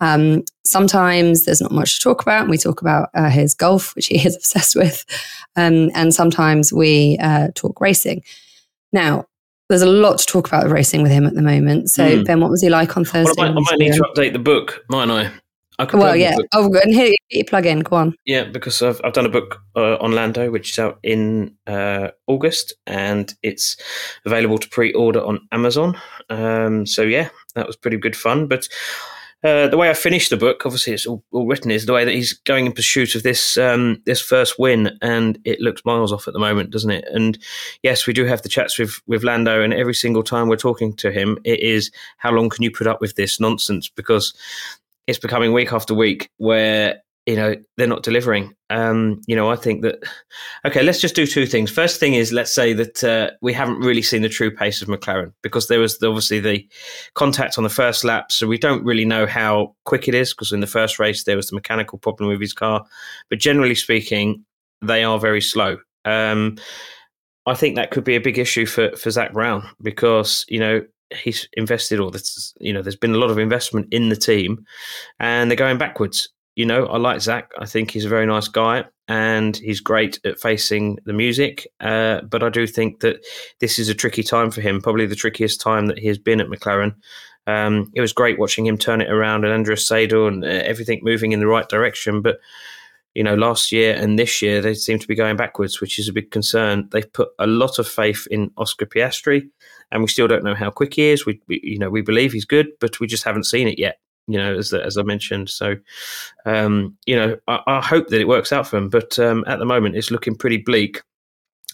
Um, 0.00 0.44
sometimes 0.64 1.44
there's 1.44 1.60
not 1.60 1.72
much 1.72 1.98
to 1.98 2.04
talk 2.04 2.22
about, 2.22 2.42
and 2.42 2.50
we 2.50 2.58
talk 2.58 2.80
about 2.80 3.10
uh, 3.14 3.30
his 3.30 3.54
golf, 3.54 3.94
which 3.94 4.06
he 4.06 4.24
is 4.24 4.36
obsessed 4.36 4.76
with, 4.76 5.04
um, 5.56 5.90
and 5.94 6.14
sometimes 6.14 6.72
we 6.72 7.18
uh, 7.20 7.48
talk 7.54 7.80
racing. 7.80 8.22
Now, 8.92 9.26
there's 9.68 9.82
a 9.82 9.86
lot 9.86 10.18
to 10.18 10.26
talk 10.26 10.46
about 10.46 10.68
racing 10.68 11.02
with 11.02 11.12
him 11.12 11.26
at 11.26 11.34
the 11.34 11.42
moment. 11.42 11.90
So, 11.90 12.04
mm. 12.04 12.24
Ben, 12.24 12.40
what 12.40 12.50
was 12.50 12.62
he 12.62 12.68
like 12.68 12.96
on 12.96 13.04
Thursday? 13.04 13.32
Well, 13.36 13.50
I, 13.50 13.52
might, 13.52 13.60
I 13.68 13.70
might 13.72 13.78
need 13.78 13.94
to 13.94 14.02
update 14.02 14.32
the 14.32 14.38
book, 14.38 14.84
mightn't 14.88 15.12
I? 15.12 15.32
I 15.78 15.96
well, 15.96 16.14
yeah. 16.14 16.36
Oh. 16.52 16.72
And 16.84 16.94
here, 16.94 17.12
you 17.30 17.44
plug 17.44 17.66
in. 17.66 17.80
Go 17.80 17.96
on. 17.96 18.14
Yeah, 18.24 18.44
because 18.44 18.80
I've, 18.80 19.00
I've 19.02 19.12
done 19.12 19.26
a 19.26 19.30
book 19.30 19.60
uh, 19.74 19.96
on 19.96 20.12
Lando, 20.12 20.50
which 20.50 20.70
is 20.70 20.78
out 20.78 21.00
in 21.02 21.56
uh, 21.66 22.10
August, 22.28 22.74
and 22.86 23.34
it's 23.42 23.76
available 24.24 24.58
to 24.58 24.68
pre-order 24.68 25.20
on 25.24 25.40
Amazon. 25.50 26.00
Um, 26.30 26.86
so 26.86 27.02
yeah, 27.02 27.28
that 27.56 27.66
was 27.66 27.76
pretty 27.76 27.96
good 27.96 28.14
fun. 28.14 28.46
But 28.46 28.68
uh, 29.44 29.68
the 29.68 29.76
way 29.76 29.90
I 29.90 29.94
finished 29.94 30.30
the 30.30 30.38
book, 30.38 30.62
obviously 30.64 30.94
it's 30.94 31.04
all, 31.04 31.22
all, 31.30 31.46
written, 31.46 31.70
is 31.70 31.84
the 31.84 31.92
way 31.92 32.06
that 32.06 32.14
he's 32.14 32.32
going 32.32 32.64
in 32.64 32.72
pursuit 32.72 33.14
of 33.14 33.22
this 33.22 33.58
um, 33.58 34.00
this 34.06 34.20
first 34.20 34.58
win, 34.58 34.98
and 35.02 35.38
it 35.44 35.60
looks 35.60 35.84
miles 35.84 36.12
off 36.12 36.26
at 36.26 36.32
the 36.32 36.40
moment, 36.40 36.70
doesn't 36.70 36.90
it? 36.90 37.04
And 37.12 37.38
yes, 37.82 38.06
we 38.06 38.14
do 38.14 38.24
have 38.24 38.40
the 38.40 38.48
chats 38.48 38.78
with 38.78 39.02
with 39.06 39.22
Lando, 39.22 39.60
and 39.60 39.74
every 39.74 39.94
single 39.94 40.22
time 40.22 40.48
we're 40.48 40.56
talking 40.56 40.96
to 40.96 41.12
him, 41.12 41.38
it 41.44 41.60
is 41.60 41.90
how 42.16 42.32
long 42.32 42.48
can 42.48 42.62
you 42.62 42.70
put 42.70 42.86
up 42.86 43.02
with 43.02 43.16
this 43.16 43.38
nonsense? 43.38 43.88
Because 43.88 44.32
it's 45.06 45.18
becoming 45.18 45.52
week 45.52 45.72
after 45.72 45.92
week 45.92 46.30
where 46.38 47.02
you 47.26 47.36
know 47.36 47.54
they're 47.76 47.86
not 47.86 48.02
delivering. 48.02 48.54
Um, 48.70 49.20
you 49.26 49.34
know, 49.34 49.50
I 49.50 49.56
think 49.56 49.82
that 49.82 50.02
okay. 50.66 50.82
Let's 50.82 51.00
just 51.00 51.14
do 51.14 51.26
two 51.26 51.46
things. 51.46 51.70
First 51.70 51.98
thing 51.98 52.14
is 52.14 52.32
let's 52.32 52.54
say 52.54 52.72
that 52.74 53.02
uh, 53.02 53.30
we 53.40 53.52
haven't 53.52 53.80
really 53.80 54.02
seen 54.02 54.22
the 54.22 54.28
true 54.28 54.50
pace 54.50 54.82
of 54.82 54.88
McLaren 54.88 55.32
because 55.42 55.68
there 55.68 55.80
was 55.80 56.02
obviously 56.02 56.40
the 56.40 56.68
contact 57.14 57.56
on 57.56 57.64
the 57.64 57.70
first 57.70 58.04
lap, 58.04 58.30
so 58.30 58.46
we 58.46 58.58
don't 58.58 58.84
really 58.84 59.04
know 59.04 59.26
how 59.26 59.74
quick 59.84 60.08
it 60.08 60.14
is 60.14 60.34
because 60.34 60.52
in 60.52 60.60
the 60.60 60.66
first 60.66 60.98
race 60.98 61.24
there 61.24 61.36
was 61.36 61.48
the 61.48 61.54
mechanical 61.54 61.98
problem 61.98 62.28
with 62.28 62.40
his 62.40 62.52
car. 62.52 62.84
But 63.30 63.38
generally 63.38 63.74
speaking, 63.74 64.44
they 64.82 65.02
are 65.02 65.18
very 65.18 65.40
slow. 65.40 65.78
Um, 66.04 66.58
I 67.46 67.54
think 67.54 67.76
that 67.76 67.90
could 67.90 68.04
be 68.04 68.16
a 68.16 68.20
big 68.20 68.38
issue 68.38 68.66
for 68.66 68.94
for 68.96 69.10
Zak 69.10 69.32
Brown 69.32 69.66
because 69.82 70.44
you 70.48 70.60
know 70.60 70.82
he's 71.10 71.48
invested 71.54 72.00
or 72.00 72.10
this 72.10 72.54
you 72.60 72.72
know 72.72 72.82
there's 72.82 72.96
been 72.96 73.14
a 73.14 73.18
lot 73.18 73.30
of 73.30 73.38
investment 73.38 73.86
in 73.92 74.08
the 74.08 74.16
team 74.16 74.64
and 75.20 75.50
they're 75.50 75.56
going 75.56 75.78
backwards 75.78 76.28
you 76.56 76.64
know, 76.64 76.86
I 76.86 76.98
like 76.98 77.20
Zak. 77.20 77.50
I 77.58 77.66
think 77.66 77.90
he's 77.90 78.04
a 78.04 78.08
very 78.08 78.26
nice 78.26 78.48
guy 78.48 78.84
and 79.08 79.56
he's 79.56 79.80
great 79.80 80.20
at 80.24 80.38
facing 80.38 80.98
the 81.04 81.12
music. 81.12 81.66
Uh, 81.80 82.20
but 82.22 82.42
I 82.42 82.48
do 82.48 82.66
think 82.66 83.00
that 83.00 83.24
this 83.60 83.78
is 83.78 83.88
a 83.88 83.94
tricky 83.94 84.22
time 84.22 84.50
for 84.50 84.60
him, 84.60 84.80
probably 84.80 85.06
the 85.06 85.16
trickiest 85.16 85.60
time 85.60 85.86
that 85.86 85.98
he 85.98 86.06
has 86.08 86.18
been 86.18 86.40
at 86.40 86.46
McLaren. 86.46 86.94
Um, 87.46 87.90
it 87.94 88.00
was 88.00 88.12
great 88.12 88.38
watching 88.38 88.66
him 88.66 88.78
turn 88.78 89.00
it 89.00 89.10
around 89.10 89.44
and 89.44 89.52
Andreas 89.52 89.88
Seidl 89.88 90.28
and 90.28 90.44
uh, 90.44 90.48
everything 90.48 91.00
moving 91.02 91.32
in 91.32 91.40
the 91.40 91.46
right 91.46 91.68
direction. 91.68 92.22
But, 92.22 92.38
you 93.14 93.24
know, 93.24 93.34
last 93.34 93.72
year 93.72 93.94
and 93.94 94.18
this 94.18 94.40
year, 94.40 94.62
they 94.62 94.74
seem 94.74 94.98
to 95.00 95.08
be 95.08 95.14
going 95.14 95.36
backwards, 95.36 95.80
which 95.80 95.98
is 95.98 96.08
a 96.08 96.12
big 96.12 96.30
concern. 96.30 96.88
They've 96.90 97.12
put 97.12 97.30
a 97.38 97.46
lot 97.46 97.78
of 97.78 97.88
faith 97.88 98.26
in 98.30 98.50
Oscar 98.56 98.86
Piastri, 98.86 99.48
and 99.90 100.02
we 100.02 100.08
still 100.08 100.26
don't 100.26 100.44
know 100.44 100.54
how 100.54 100.70
quick 100.70 100.94
he 100.94 101.10
is. 101.10 101.26
We, 101.26 101.40
we 101.46 101.60
you 101.62 101.78
know, 101.78 101.90
we 101.90 102.00
believe 102.00 102.32
he's 102.32 102.46
good, 102.46 102.68
but 102.80 102.98
we 102.98 103.06
just 103.06 103.24
haven't 103.24 103.44
seen 103.44 103.68
it 103.68 103.78
yet 103.78 103.98
you 104.26 104.38
know, 104.38 104.54
as 104.54 104.72
as 104.72 104.96
I 104.96 105.02
mentioned. 105.02 105.50
So, 105.50 105.76
um, 106.46 106.96
you 107.06 107.16
know, 107.16 107.36
I, 107.48 107.60
I, 107.66 107.80
hope 107.80 108.08
that 108.08 108.20
it 108.20 108.28
works 108.28 108.52
out 108.52 108.66
for 108.66 108.76
them. 108.76 108.88
But 108.88 109.18
um, 109.18 109.44
at 109.46 109.58
the 109.58 109.66
moment, 109.66 109.96
it's 109.96 110.10
looking 110.10 110.36
pretty 110.36 110.58
bleak, 110.58 111.02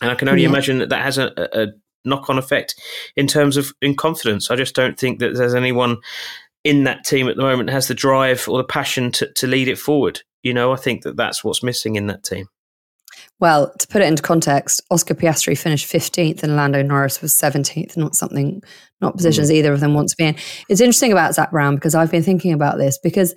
and 0.01 0.11
I 0.11 0.15
can 0.15 0.29
only 0.29 0.43
yeah. 0.43 0.49
imagine 0.49 0.79
that 0.79 0.89
that 0.89 1.03
has 1.03 1.19
a, 1.19 1.33
a 1.37 1.69
knock 2.05 2.31
on 2.31 2.39
effect 2.39 2.75
in 3.17 3.27
terms 3.27 3.57
of 3.57 3.73
in 3.81 3.95
confidence. 3.95 4.51
I 4.51 4.57
just 4.57 4.75
don't 4.75 4.99
think 4.99 5.19
that 5.21 5.35
there's 5.35 5.55
anyone 5.55 5.99
in 6.65 6.85
that 6.85 7.05
team 7.05 7.29
at 7.29 7.37
the 7.37 7.43
moment 7.43 7.69
that 7.69 7.73
has 7.73 7.89
the 7.89 7.95
drive 7.95 8.47
or 8.49 8.59
the 8.59 8.65
passion 8.65 9.11
to, 9.13 9.33
to 9.35 9.47
lead 9.47 9.69
it 9.69 9.79
forward. 9.79 10.21
You 10.43 10.55
know, 10.55 10.73
I 10.73 10.77
think 10.77 11.03
that 11.03 11.17
that's 11.17 11.45
what's 11.45 11.63
missing 11.63 11.97
in 11.97 12.07
that 12.09 12.23
team. 12.23 12.47
Well, 13.39 13.73
to 13.79 13.89
put 13.89 14.03
it 14.03 14.09
into 14.09 14.23
context, 14.23 14.83
Oscar 14.91 15.15
Piastri 15.15 15.59
finished 15.59 15.91
15th 15.91 16.43
and 16.43 16.57
Lando 16.57 16.83
Norris 16.83 17.23
was 17.23 17.33
17th, 17.33 17.97
not 17.97 18.15
something, 18.15 18.63
not 19.01 19.17
positions 19.17 19.51
mm. 19.51 19.55
either 19.55 19.73
of 19.73 19.81
them 19.81 19.95
want 19.95 20.09
to 20.11 20.17
be 20.17 20.25
in. 20.25 20.37
It's 20.69 20.81
interesting 20.81 21.13
about 21.13 21.35
Zak 21.35 21.51
Brown 21.51 21.75
because 21.75 21.95
I've 21.95 22.11
been 22.11 22.23
thinking 22.23 22.53
about 22.53 22.79
this 22.79 22.99
because 22.99 23.35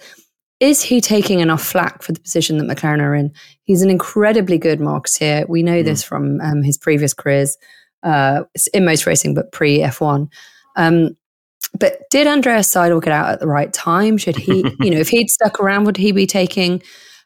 is 0.60 0.82
he 0.82 1.02
taking 1.02 1.39
enough 1.39 1.63
flack 1.63 2.02
for 2.02 2.12
the 2.12 2.19
position 2.19 2.58
that 2.58 2.67
McLaren 2.67 3.02
are 3.02 3.15
in? 3.15 3.34
He's 3.63 3.82
an 3.82 3.89
incredibly 3.89 4.58
good 4.58 4.80
marketeer. 4.80 5.47
We 5.49 5.63
know 5.63 5.82
mm. 5.82 5.86
this 5.86 6.04
from 6.04 6.39
um, 6.41 6.63
his 6.63 6.78
previous 6.78 7.13
careers 7.13 7.58
uh, 8.04 8.43
in 8.73 8.86
most 8.86 9.06
racing, 9.06 9.34
but 9.34 9.52
pre 9.52 9.80
F1. 9.80 10.28
Um, 10.76 11.17
but 11.80 12.02
did 12.12 12.28
Andreas 12.28 12.71
Seidl 12.71 13.02
get 13.02 13.13
out 13.13 13.30
at 13.30 13.39
the 13.39 13.47
right 13.47 13.73
time? 13.73 14.17
Should 14.17 14.38
he, 14.38 14.60
you 14.80 14.91
know, 14.91 14.99
if 14.99 15.10
he'd 15.10 15.30
stuck 15.30 15.60
around, 15.60 15.86
would 15.86 15.97
he 15.97 16.12
be 16.12 16.28
taking 16.28 16.82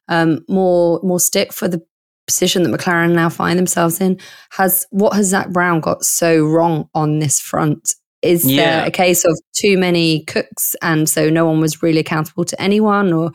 um, 0.07 0.43
more 0.47 0.99
more 1.03 1.19
stick 1.19 1.51
for 1.51 1.67
the 1.67 1.85
position 2.27 2.63
that 2.63 2.77
McLaren 2.77 3.13
now 3.13 3.29
find 3.29 3.57
themselves 3.57 3.99
in. 3.99 4.19
Has 4.51 4.85
what 4.91 5.13
has 5.13 5.27
Zak 5.27 5.49
Brown 5.49 5.79
got 5.79 6.03
so 6.03 6.45
wrong 6.45 6.89
on 6.93 7.19
this 7.19 7.39
front? 7.39 7.95
Is 8.21 8.49
yeah. 8.49 8.79
there 8.79 8.87
a 8.87 8.91
case 8.91 9.25
of 9.25 9.39
too 9.53 9.77
many 9.77 10.23
cooks 10.25 10.75
and 10.81 11.07
so 11.07 11.29
no 11.29 11.45
one 11.45 11.59
was 11.59 11.83
really 11.83 11.99
accountable 11.99 12.45
to 12.45 12.59
anyone 12.61 13.13
or 13.13 13.31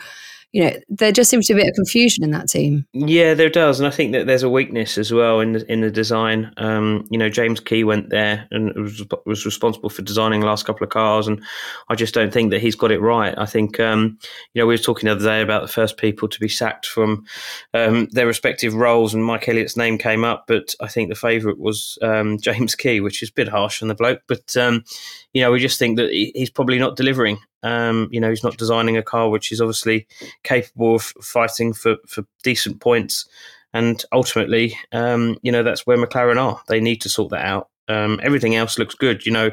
you 0.53 0.63
know, 0.63 0.73
there 0.91 1.13
just 1.13 1.31
seems 1.31 1.47
to 1.47 1.55
be 1.55 1.61
a 1.61 1.65
bit 1.65 1.71
of 1.71 1.75
confusion 1.75 2.23
in 2.23 2.31
that 2.33 2.47
team. 2.47 2.87
Yeah, 2.93 3.33
there 3.33 3.49
does, 3.49 3.81
and 3.81 3.87
I 3.87 3.91
think 3.91 4.13
that 4.13 4.27
there's 4.27 4.43
a 4.43 4.51
weakness 4.51 4.99
as 4.99 5.11
well 5.11 5.41
in 5.41 5.53
the 5.53 5.73
in 5.73 5.81
the 5.81 5.91
design. 5.91 6.53
Um, 6.59 7.09
you 7.11 7.17
know, 7.17 7.31
James 7.31 7.59
Key 7.59 7.85
went 7.85 8.11
there 8.11 8.47
and 8.51 8.75
was, 8.75 9.03
was 9.25 9.47
responsible 9.47 9.89
for 9.89 10.03
designing 10.03 10.41
the 10.41 10.47
last 10.47 10.67
couple 10.67 10.85
of 10.85 10.91
cars, 10.91 11.27
and 11.27 11.43
I 11.89 11.95
just 11.95 12.13
don't 12.13 12.33
think 12.33 12.51
that 12.51 12.61
he's 12.61 12.77
got 12.77 12.93
it 12.93 13.01
right. 13.01 13.35
I 13.39 13.47
think, 13.47 13.81
um, 13.81 14.19
you 14.53 14.61
know, 14.61 14.67
we 14.67 14.75
were 14.75 14.79
talking 14.79 15.07
the 15.07 15.13
other 15.13 15.25
day 15.25 15.41
about 15.41 15.63
the 15.63 15.73
first 15.73 15.97
people 15.97 16.29
to 16.29 16.39
be 16.39 16.49
sacked 16.49 16.85
from 16.87 17.25
um, 17.73 18.09
their 18.13 18.27
respective 18.27 18.75
roles, 18.75 19.15
and 19.15 19.25
Mike 19.25 19.49
Elliott's 19.49 19.79
name 19.79 19.97
came 19.97 20.23
up, 20.23 20.45
but 20.47 20.75
I 20.81 20.89
think 20.89 21.09
the 21.09 21.15
favourite 21.15 21.59
was 21.59 21.99
um, 22.03 22.39
James 22.43 22.75
Key, 22.75 23.01
which 23.01 23.23
is 23.23 23.31
a 23.31 23.35
bit 23.35 23.49
harsh 23.49 23.81
on 23.81 23.89
the 23.89 23.95
bloke, 23.95 24.21
but 24.29 24.55
um, 24.59 24.85
you 25.33 25.43
know, 25.43 25.51
we 25.51 25.61
just 25.61 25.79
think 25.79 25.97
that 25.97 26.11
he's 26.11 26.51
probably 26.51 26.79
not 26.79 26.97
delivering. 26.97 27.39
Um, 27.63 28.09
you 28.11 28.21
know, 28.21 28.29
he's 28.29 28.45
not 28.45 28.57
designing 28.57 28.97
a 28.97 29.03
car 29.03 29.31
which 29.31 29.53
is 29.53 29.61
obviously 29.61 30.07
capable 30.43 30.97
of 30.97 31.03
fighting 31.03 31.73
for, 31.73 31.97
for 32.07 32.25
decent 32.43 32.81
points. 32.81 33.27
And 33.73 34.05
ultimately, 34.13 34.77
um, 34.93 35.39
you 35.43 35.51
know, 35.51 35.63
that's 35.63 35.87
where 35.87 35.97
McLaren 35.97 36.37
are. 36.37 36.61
They 36.69 36.81
need 36.81 37.01
to 37.03 37.09
sort 37.09 37.31
that 37.31 37.45
out. 37.45 37.69
Um, 37.93 38.21
everything 38.23 38.55
else 38.57 38.79
looks 38.79 38.95
good. 38.95 39.27
You 39.27 39.33
know, 39.33 39.51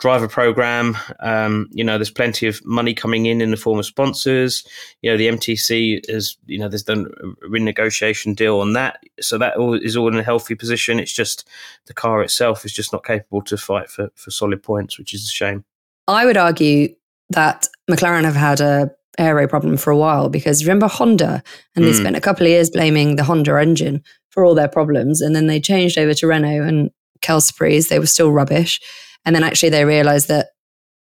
driver 0.00 0.28
program. 0.28 0.96
Um, 1.20 1.68
you 1.72 1.84
know, 1.84 1.98
there's 1.98 2.10
plenty 2.10 2.46
of 2.46 2.64
money 2.64 2.94
coming 2.94 3.26
in 3.26 3.40
in 3.40 3.50
the 3.50 3.56
form 3.56 3.78
of 3.78 3.86
sponsors. 3.86 4.64
You 5.02 5.10
know, 5.10 5.16
the 5.16 5.28
MTC 5.28 6.00
is. 6.08 6.36
You 6.46 6.58
know, 6.58 6.68
there's 6.68 6.82
done 6.82 7.06
a 7.22 7.48
renegotiation 7.48 8.34
deal 8.34 8.60
on 8.60 8.72
that, 8.74 9.00
so 9.20 9.38
that 9.38 9.56
all 9.56 9.74
is 9.74 9.96
all 9.96 10.08
in 10.08 10.18
a 10.18 10.22
healthy 10.22 10.54
position. 10.54 10.98
It's 11.00 11.12
just 11.12 11.48
the 11.86 11.94
car 11.94 12.22
itself 12.22 12.64
is 12.64 12.72
just 12.72 12.92
not 12.92 13.04
capable 13.04 13.42
to 13.42 13.56
fight 13.56 13.90
for 13.90 14.10
for 14.14 14.30
solid 14.30 14.62
points, 14.62 14.98
which 14.98 15.14
is 15.14 15.24
a 15.24 15.30
shame. 15.32 15.64
I 16.08 16.24
would 16.24 16.36
argue 16.36 16.94
that 17.30 17.66
McLaren 17.90 18.24
have 18.24 18.36
had 18.36 18.60
a 18.60 18.90
aero 19.18 19.48
problem 19.48 19.76
for 19.76 19.90
a 19.90 19.96
while 19.96 20.28
because 20.28 20.64
remember 20.64 20.86
Honda, 20.88 21.42
and 21.74 21.84
they 21.84 21.90
Mm. 21.92 22.00
spent 22.00 22.16
a 22.16 22.20
couple 22.20 22.46
of 22.46 22.50
years 22.50 22.70
blaming 22.70 23.16
the 23.16 23.24
Honda 23.24 23.58
engine 23.60 24.02
for 24.30 24.44
all 24.44 24.54
their 24.54 24.68
problems, 24.68 25.20
and 25.22 25.34
then 25.34 25.46
they 25.46 25.58
changed 25.60 25.98
over 25.98 26.14
to 26.14 26.26
Renault 26.26 26.62
and 26.64 26.90
Kelsprys. 27.22 27.88
They 27.88 27.98
were 27.98 28.06
still 28.06 28.32
rubbish, 28.32 28.80
and 29.24 29.34
then 29.34 29.42
actually 29.44 29.70
they 29.70 29.84
realised 29.84 30.28
that 30.28 30.48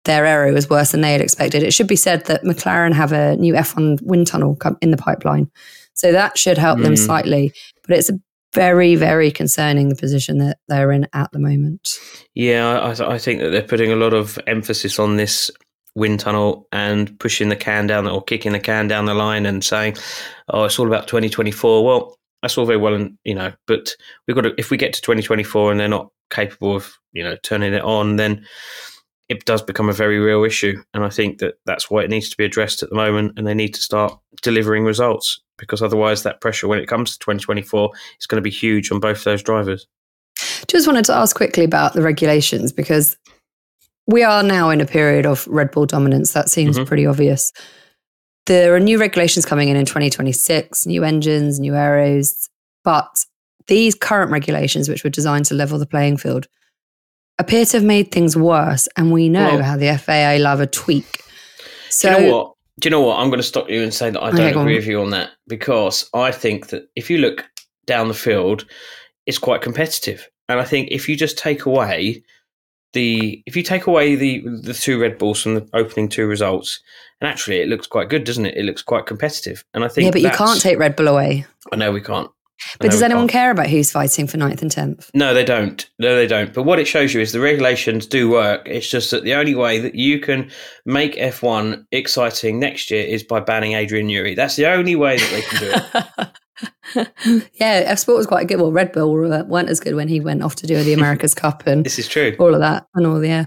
their 0.06 0.26
aero 0.26 0.54
was 0.54 0.70
worse 0.70 0.92
than 0.92 1.02
they 1.02 1.14
had 1.14 1.22
expected. 1.22 1.64
It 1.64 1.74
should 1.74 1.88
be 1.88 1.96
said 1.96 2.26
that 2.26 2.44
McLaren 2.44 2.94
have 2.94 3.14
a 3.14 3.38
new 3.38 3.54
F1 3.54 4.02
wind 4.02 4.28
tunnel 4.28 4.56
come 4.56 4.78
in 4.82 4.92
the 4.92 4.98
pipeline, 4.98 5.50
so 5.94 6.12
that 6.12 6.38
should 6.38 6.58
help 6.58 6.80
them 6.80 6.94
Mm. 6.94 7.06
slightly. 7.06 7.54
But 7.88 7.98
it's 7.98 8.10
a 8.10 8.20
very, 8.54 8.96
very 8.96 9.32
concerning 9.32 9.90
the 9.90 9.96
position 9.96 10.38
that 10.38 10.58
they're 10.68 10.92
in 10.92 11.08
at 11.14 11.32
the 11.32 11.40
moment. 11.40 11.98
Yeah, 12.36 12.80
I, 12.80 13.14
I 13.16 13.18
think 13.18 13.40
that 13.42 13.50
they're 13.50 13.64
putting 13.64 13.92
a 13.92 13.96
lot 13.96 14.14
of 14.14 14.38
emphasis 14.46 15.00
on 15.00 15.16
this 15.18 15.50
wind 15.96 16.20
tunnel 16.20 16.68
and 16.72 17.18
pushing 17.20 17.50
the 17.50 17.56
can 17.56 17.88
down 17.88 18.08
or 18.08 18.22
kicking 18.22 18.52
the 18.52 18.60
can 18.60 18.88
down 18.88 19.06
the 19.06 19.14
line 19.14 19.46
and 19.46 19.64
saying, 19.64 19.96
"Oh, 20.50 20.66
it's 20.66 20.78
all 20.78 20.88
about 20.88 21.08
2024." 21.08 21.84
Well, 21.86 22.18
that's 22.44 22.58
all 22.58 22.66
very 22.68 22.78
well, 22.78 22.94
and 22.94 23.18
you 23.24 23.34
know, 23.34 23.52
but 23.66 23.96
we've 24.28 24.36
got 24.36 24.42
to. 24.42 24.54
If 24.60 24.70
we 24.70 24.78
get 24.78 24.94
to 24.94 25.02
2024 25.02 25.72
and 25.72 25.80
they're 25.80 25.88
not 25.88 26.12
capable 26.30 26.76
of, 26.76 26.94
you 27.14 27.24
know, 27.24 27.36
turning 27.42 27.74
it 27.74 27.82
on, 27.84 28.18
then 28.18 28.46
it 29.30 29.46
does 29.46 29.62
become 29.64 29.90
a 29.90 29.94
very 29.94 30.20
real 30.20 30.44
issue. 30.44 30.84
And 30.94 31.04
I 31.04 31.10
think 31.10 31.40
that 31.40 31.56
that's 31.66 31.90
why 31.90 32.04
it 32.04 32.10
needs 32.10 32.30
to 32.30 32.38
be 32.38 32.46
addressed 32.46 32.84
at 32.84 32.90
the 32.90 32.96
moment, 32.96 33.34
and 33.38 33.48
they 33.48 33.56
need 33.56 33.74
to 33.74 33.82
start 33.82 34.16
delivering 34.44 34.84
results 34.84 35.42
because 35.58 35.82
otherwise, 35.82 36.24
that 36.24 36.42
pressure 36.42 36.68
when 36.68 36.80
it 36.80 36.88
comes 36.88 37.14
to 37.14 37.20
2024 37.20 37.90
is 38.20 38.28
going 38.28 38.38
to 38.38 38.42
be 38.42 38.50
huge 38.52 38.92
on 38.92 39.00
both 39.00 39.24
those 39.24 39.42
drivers. 39.42 39.88
Just 40.68 40.86
wanted 40.88 41.06
to 41.06 41.14
ask 41.14 41.36
quickly 41.36 41.64
about 41.64 41.94
the 41.94 42.02
regulations 42.02 42.72
because 42.74 43.18
we 44.08 44.24
are 44.24 44.44
now 44.44 44.70
in 44.70 44.82
a 44.82 44.86
period 44.86 45.26
of 45.26 45.48
Red 45.48 45.72
Bull 45.72 45.86
dominance. 45.86 46.34
That 46.34 46.50
seems 46.50 46.78
Mhm. 46.78 46.86
pretty 46.86 47.06
obvious. 47.06 47.54
There 48.46 48.76
are 48.76 48.80
new 48.80 49.00
regulations 49.00 49.46
coming 49.46 49.70
in 49.70 49.78
in 49.78 49.86
2026, 49.86 50.86
new 50.86 51.04
engines, 51.04 51.60
new 51.60 51.74
aeros, 51.74 52.50
but 52.84 53.26
these 53.68 53.96
current 53.96 54.32
regulations, 54.32 54.90
which 54.90 55.04
were 55.04 55.10
designed 55.10 55.46
to 55.46 55.54
level 55.54 55.80
the 55.80 55.86
playing 55.86 56.18
field, 56.18 56.48
appear 57.40 57.66
to 57.66 57.78
have 57.78 57.86
made 57.86 58.12
things 58.12 58.36
worse. 58.36 58.90
And 58.98 59.12
we 59.12 59.30
know 59.30 59.56
Well- 59.56 59.64
how 59.64 59.78
the 59.78 59.88
FIA 59.88 60.40
love 60.40 60.60
a 60.60 60.68
tweak. 60.68 61.22
So, 61.90 62.10
Do 62.10 62.16
you 62.16 62.28
know 62.28 62.36
what? 62.38 62.50
Do 62.80 62.88
you 62.88 62.92
know 62.92 63.02
what? 63.02 63.20
I'm 63.20 63.30
going 63.30 63.40
to 63.40 63.44
stop 63.48 63.70
you 63.70 63.84
and 63.84 63.94
say 63.94 64.10
that 64.10 64.22
I 64.22 64.32
don't 64.32 64.58
on. 64.58 64.62
agree 64.64 64.76
with 64.76 64.88
you 64.88 65.00
on 65.00 65.12
that 65.12 65.30
because 65.48 66.10
I 66.14 66.32
think 66.32 66.68
that 66.70 66.90
if 66.96 67.08
you 67.10 67.20
look 67.20 67.46
down 67.86 68.08
the 68.08 68.14
field, 68.16 68.66
it's 69.28 69.38
quite 69.38 69.62
competitive, 69.62 70.28
and 70.50 70.60
I 70.60 70.64
think 70.66 70.90
if 70.92 71.08
you 71.08 71.16
just 71.16 71.38
take 71.38 71.66
away 71.66 72.24
the 72.94 73.44
if 73.46 73.56
you 73.56 73.64
take 73.64 73.88
away 73.88 74.16
the 74.16 74.44
the 74.62 74.74
two 74.74 75.00
Red 75.00 75.18
Bulls 75.18 75.42
from 75.42 75.56
the 75.56 75.70
opening 75.74 76.10
two 76.10 76.26
results, 76.28 76.80
and 77.22 77.30
actually 77.30 77.62
it 77.62 77.68
looks 77.68 77.88
quite 77.88 78.10
good, 78.10 78.24
doesn't 78.24 78.46
it? 78.46 78.56
It 78.58 78.64
looks 78.64 78.82
quite 78.82 79.06
competitive, 79.06 79.64
and 79.74 79.84
I 79.84 79.88
think 79.88 80.06
yeah, 80.06 80.12
but 80.12 80.22
you 80.22 80.30
can't 80.30 80.62
take 80.62 80.78
Red 80.80 80.96
Bull 80.96 81.08
away. 81.08 81.46
I 81.72 81.76
know 81.76 81.92
we 81.92 82.02
can't. 82.02 82.30
I 82.62 82.76
But 82.80 82.92
does 82.92 83.02
anyone 83.02 83.24
can't. 83.24 83.32
care 83.32 83.52
about 83.52 83.68
who's 83.68 83.92
fighting 83.92 84.26
for 84.26 84.38
ninth 84.38 84.62
and 84.62 84.72
10th? 84.72 85.10
No, 85.14 85.34
they 85.34 85.44
don't. 85.44 85.90
No, 86.00 86.16
they 86.16 86.28
don't. 86.28 86.54
But 86.54 86.64
what 86.64 86.80
it 86.80 86.86
shows 86.88 87.14
you 87.14 87.20
is 87.20 87.34
the 87.34 87.42
regulations 87.42 88.06
do 88.06 88.30
work. 88.30 88.62
It's 88.66 88.88
just 88.88 89.12
that 89.12 89.24
the 89.24 89.34
only 89.34 89.54
way 89.56 89.80
that 89.80 89.96
you 89.96 90.20
can 90.20 90.50
make 90.86 91.16
F1 91.16 91.86
exciting 91.92 92.60
next 92.60 92.90
year 92.90 93.04
is 93.06 93.22
by 93.24 93.42
banning 93.42 93.74
Adrian 93.74 94.08
Newey. 94.08 94.34
That's 94.36 94.56
the 94.56 94.68
only 94.68 94.96
way 94.96 95.18
that 95.18 95.30
they 95.32 95.42
can 95.42 95.60
do 95.60 95.72
it. 96.20 96.28
yeah, 96.96 97.84
F 97.86 98.00
Sport 98.00 98.18
was 98.18 98.28
quite 98.28 98.48
good. 98.48 98.60
Well, 98.60 98.72
Red 98.72 98.92
Bull 98.92 99.12
were- 99.12 99.44
weren't 99.46 99.70
as 99.70 99.80
good 99.80 99.96
when 99.96 100.08
he 100.08 100.20
went 100.20 100.44
off 100.44 100.56
to 100.58 100.68
do 100.68 100.82
the 100.84 100.94
America's 100.94 101.34
Cup 101.34 101.66
and 101.66 101.86
this 101.86 102.00
is 102.00 102.08
true. 102.08 102.36
all 102.40 102.54
of 102.54 102.60
that 102.60 102.88
and 102.96 103.08
all 103.08 103.20
the 103.20 103.28
yeah. 103.28 103.46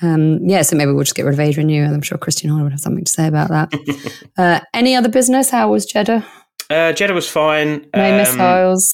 Um, 0.00 0.38
yeah, 0.48 0.62
so 0.62 0.76
maybe 0.76 0.92
we'll 0.92 1.02
just 1.02 1.16
get 1.16 1.24
rid 1.24 1.34
of 1.34 1.40
Adrian 1.40 1.68
Newey. 1.68 1.88
I'm 1.92 2.02
sure 2.02 2.18
Christian 2.18 2.50
Horner 2.50 2.64
would 2.64 2.72
have 2.72 2.80
something 2.80 3.04
to 3.04 3.10
say 3.10 3.26
about 3.26 3.48
that. 3.48 4.22
uh, 4.38 4.60
any 4.72 4.94
other 4.94 5.08
business? 5.08 5.50
How 5.50 5.70
was 5.70 5.86
Jeddah? 5.86 6.24
Uh, 6.70 6.92
Jeddah 6.92 7.14
was 7.14 7.26
fine. 7.26 7.86
No 7.96 8.10
Um, 8.10 8.16
missiles. 8.18 8.92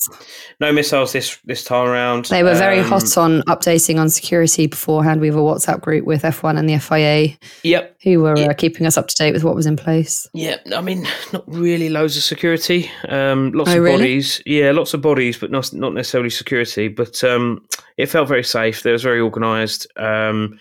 No 0.60 0.72
missiles 0.72 1.12
this 1.12 1.38
this 1.44 1.64
time 1.64 1.88
around. 1.88 2.26
They 2.26 2.44
were 2.44 2.54
very 2.54 2.78
Um, 2.78 2.84
hot 2.88 3.18
on 3.18 3.42
updating 3.48 3.98
on 3.98 4.10
security 4.10 4.68
beforehand. 4.68 5.20
We 5.20 5.26
have 5.26 5.34
a 5.36 5.40
WhatsApp 5.40 5.80
group 5.80 6.04
with 6.04 6.22
F1 6.22 6.56
and 6.56 6.68
the 6.68 6.74
FIA 6.74 7.36
Yep. 7.64 7.96
who 8.04 8.20
were 8.20 8.38
Yeah. 8.38 8.50
uh, 8.50 8.52
keeping 8.52 8.86
us 8.86 8.96
up 8.96 9.08
to 9.08 9.14
date 9.16 9.32
with 9.34 9.42
what 9.42 9.56
was 9.56 9.66
in 9.66 9.74
place. 9.76 10.28
Yeah, 10.32 10.58
I 10.76 10.80
mean, 10.82 11.04
not 11.32 11.42
really 11.48 11.88
loads 11.88 12.16
of 12.16 12.22
security. 12.22 12.88
Um, 13.08 13.50
lots 13.52 13.70
Oh, 13.70 13.78
of 13.78 13.82
really? 13.82 13.96
bodies. 13.96 14.40
Yeah, 14.46 14.70
lots 14.70 14.94
of 14.94 15.00
bodies, 15.02 15.36
but 15.36 15.50
not 15.50 15.72
not 15.72 15.94
necessarily 15.94 16.30
security. 16.30 16.86
But 16.86 17.24
um, 17.24 17.60
it 17.96 18.06
felt 18.06 18.28
very 18.28 18.44
safe. 18.44 18.84
There 18.84 18.92
was 18.92 19.02
very 19.02 19.20
organised. 19.20 19.88
Um, 19.96 20.60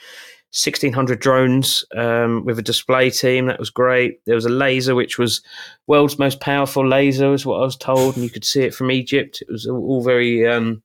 1600 0.54 1.20
drones 1.20 1.84
um, 1.96 2.46
with 2.46 2.60
a 2.60 2.62
display 2.62 3.10
team. 3.10 3.48
That 3.48 3.58
was 3.58 3.72
great. 3.72 4.24
There 4.26 4.36
was 4.36 4.46
a 4.46 4.50
laser, 4.50 4.94
which 4.94 5.18
was 5.18 5.42
world's 5.88 6.20
most 6.20 6.42
powerful 6.42 6.88
laser, 6.88 7.34
is 7.34 7.44
what 7.44 7.58
I 7.58 7.66
was 7.66 7.76
told, 7.76 8.16
and 8.16 8.24
you 8.24 8.30
could 8.30 8.46
see 8.46 8.62
it 8.62 8.76
from 8.76 8.92
Egypt. 8.92 9.42
It 9.42 9.52
was 9.52 9.66
all 9.66 10.04
very, 10.04 10.48
um, 10.48 10.84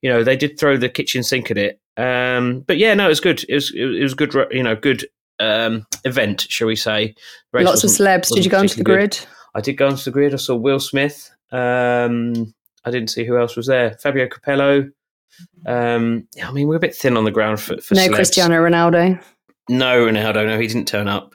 you 0.00 0.08
know, 0.08 0.24
they 0.24 0.36
did 0.36 0.58
throw 0.58 0.78
the 0.78 0.88
kitchen 0.88 1.22
sink 1.22 1.50
at 1.50 1.58
it. 1.58 1.78
Um, 1.98 2.60
but 2.60 2.78
yeah, 2.78 2.94
no, 2.94 3.04
it 3.04 3.10
was 3.10 3.20
good. 3.20 3.44
It 3.50 3.54
was 3.54 3.70
it 3.74 4.02
was 4.02 4.14
good, 4.14 4.34
you 4.50 4.62
know, 4.62 4.76
good 4.76 5.04
um, 5.38 5.86
event, 6.04 6.46
shall 6.48 6.68
we 6.68 6.76
say? 6.76 7.14
Lots 7.52 7.84
of 7.84 7.90
celebs. 7.90 8.34
Did 8.34 8.46
you 8.46 8.50
go 8.50 8.60
onto 8.60 8.76
the 8.76 8.82
particularly 8.82 9.08
good. 9.08 9.18
grid? 9.18 9.26
I 9.54 9.60
did 9.60 9.74
go 9.74 9.88
onto 9.88 10.04
the 10.04 10.10
grid. 10.10 10.32
I 10.32 10.38
saw 10.38 10.56
Will 10.56 10.80
Smith. 10.80 11.30
Um, 11.50 12.54
I 12.84 12.90
didn't 12.90 13.08
see 13.08 13.24
who 13.24 13.36
else 13.36 13.56
was 13.56 13.66
there. 13.66 13.98
Fabio 14.02 14.26
Capello. 14.26 14.90
Um, 15.66 16.26
I 16.42 16.50
mean, 16.52 16.68
we're 16.68 16.76
a 16.76 16.80
bit 16.80 16.94
thin 16.94 17.16
on 17.16 17.24
the 17.24 17.30
ground 17.30 17.60
for, 17.60 17.80
for 17.80 17.94
No 17.94 18.08
celebs. 18.08 18.14
Cristiano 18.14 18.56
Ronaldo. 18.56 19.22
No, 19.68 20.06
Ronaldo. 20.06 20.44
No, 20.44 20.58
he 20.58 20.66
didn't 20.66 20.88
turn 20.88 21.06
up. 21.06 21.34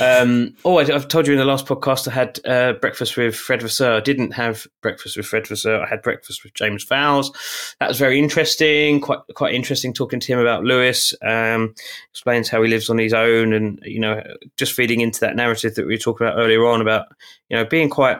Um, 0.00 0.54
oh, 0.64 0.78
I, 0.78 0.94
I've 0.94 1.08
told 1.08 1.26
you 1.26 1.32
in 1.32 1.40
the 1.40 1.44
last 1.44 1.66
podcast 1.66 2.06
I 2.06 2.12
had 2.12 2.38
uh, 2.46 2.74
breakfast 2.74 3.16
with 3.16 3.34
Fred 3.34 3.62
Vasseur. 3.62 3.96
I 3.96 4.00
didn't 4.00 4.30
have 4.30 4.66
breakfast 4.80 5.16
with 5.16 5.26
Fred 5.26 5.48
Vasseur. 5.48 5.82
I 5.82 5.88
had 5.88 6.00
breakfast 6.00 6.44
with 6.44 6.54
James 6.54 6.84
Vowles. 6.84 7.34
That 7.80 7.88
was 7.88 7.98
very 7.98 8.20
interesting. 8.20 9.00
Quite 9.00 9.18
quite 9.34 9.54
interesting 9.54 9.92
talking 9.92 10.20
to 10.20 10.32
him 10.32 10.38
about 10.38 10.62
Lewis. 10.62 11.14
Um, 11.20 11.74
explains 12.10 12.48
how 12.48 12.62
he 12.62 12.70
lives 12.70 12.88
on 12.90 12.98
his 12.98 13.12
own, 13.12 13.52
and 13.52 13.80
you 13.82 13.98
know, 13.98 14.22
just 14.56 14.72
feeding 14.72 15.00
into 15.00 15.20
that 15.20 15.34
narrative 15.34 15.74
that 15.74 15.86
we 15.86 15.94
were 15.94 15.98
talking 15.98 16.28
about 16.28 16.38
earlier 16.38 16.64
on 16.64 16.80
about 16.80 17.06
you 17.50 17.56
know 17.56 17.64
being 17.64 17.90
quite 17.90 18.18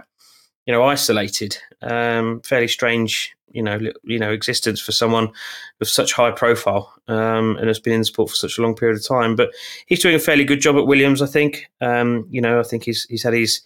you 0.66 0.72
know 0.72 0.82
isolated. 0.82 1.56
Um, 1.80 2.40
fairly 2.40 2.68
strange, 2.68 3.33
you 3.52 3.62
know, 3.62 3.78
you 4.02 4.18
know, 4.18 4.32
existence 4.32 4.80
for 4.80 4.92
someone 4.92 5.30
with 5.78 5.88
such 5.88 6.12
high 6.12 6.30
profile 6.30 6.92
um, 7.08 7.56
and 7.58 7.68
has 7.68 7.78
been 7.78 7.92
in 7.92 8.00
the 8.00 8.04
sport 8.04 8.30
for 8.30 8.36
such 8.36 8.58
a 8.58 8.62
long 8.62 8.74
period 8.74 8.96
of 8.96 9.06
time. 9.06 9.36
But 9.36 9.50
he's 9.86 10.02
doing 10.02 10.14
a 10.14 10.20
fairly 10.20 10.44
good 10.44 10.60
job 10.60 10.76
at 10.76 10.86
Williams, 10.86 11.22
I 11.22 11.26
think. 11.26 11.66
Um, 11.80 12.26
you 12.30 12.40
know, 12.40 12.58
I 12.58 12.62
think 12.62 12.84
he's 12.84 13.04
he's 13.04 13.22
had 13.22 13.34
his 13.34 13.60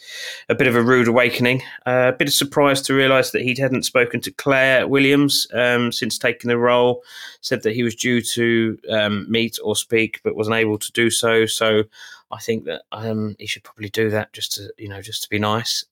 a 0.48 0.54
bit 0.54 0.66
of 0.66 0.76
a 0.76 0.82
rude 0.82 1.08
awakening. 1.08 1.62
Uh, 1.86 2.12
a 2.12 2.16
bit 2.16 2.28
of 2.28 2.34
surprise 2.34 2.82
to 2.82 2.94
realise 2.94 3.30
that 3.30 3.42
he 3.42 3.54
hadn't 3.58 3.84
spoken 3.84 4.20
to 4.20 4.30
Claire 4.32 4.86
Williams 4.86 5.46
um, 5.54 5.90
since 5.92 6.18
taking 6.18 6.48
the 6.48 6.58
role. 6.58 7.02
Said 7.40 7.62
that 7.62 7.74
he 7.74 7.82
was 7.82 7.94
due 7.94 8.20
to 8.20 8.78
um, 8.90 9.26
meet 9.30 9.58
or 9.64 9.74
speak, 9.76 10.20
but 10.22 10.36
wasn't 10.36 10.56
able 10.56 10.78
to 10.78 10.92
do 10.92 11.10
so. 11.10 11.46
So 11.46 11.84
I 12.30 12.38
think 12.40 12.64
that 12.64 12.82
um, 12.92 13.36
he 13.38 13.46
should 13.46 13.64
probably 13.64 13.88
do 13.88 14.10
that 14.10 14.32
just 14.32 14.52
to 14.54 14.72
you 14.76 14.88
know 14.88 15.00
just 15.00 15.22
to 15.22 15.30
be 15.30 15.38
nice. 15.38 15.84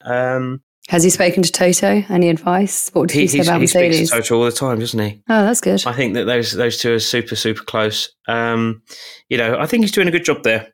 Has 0.88 1.02
he 1.02 1.10
spoken 1.10 1.42
to 1.42 1.50
Toto? 1.50 2.04
Any 2.08 2.28
advice? 2.28 2.90
What 2.92 3.08
did 3.08 3.14
he, 3.14 3.20
he 3.22 3.28
say 3.28 3.38
about 3.40 3.60
he 3.60 3.66
speaks 3.66 3.88
Mercedes? 3.88 4.10
to 4.10 4.16
Toto 4.16 4.36
all 4.38 4.44
the 4.44 4.52
time, 4.52 4.78
doesn't 4.78 5.00
he? 5.00 5.22
Oh, 5.28 5.42
that's 5.42 5.60
good. 5.60 5.84
I 5.84 5.92
think 5.92 6.14
that 6.14 6.24
those 6.24 6.52
those 6.52 6.78
two 6.78 6.94
are 6.94 7.00
super 7.00 7.34
super 7.34 7.64
close. 7.64 8.14
Um, 8.28 8.82
you 9.28 9.36
know, 9.36 9.58
I 9.58 9.66
think 9.66 9.82
he's 9.82 9.92
doing 9.92 10.08
a 10.08 10.12
good 10.12 10.24
job 10.24 10.44
there. 10.44 10.68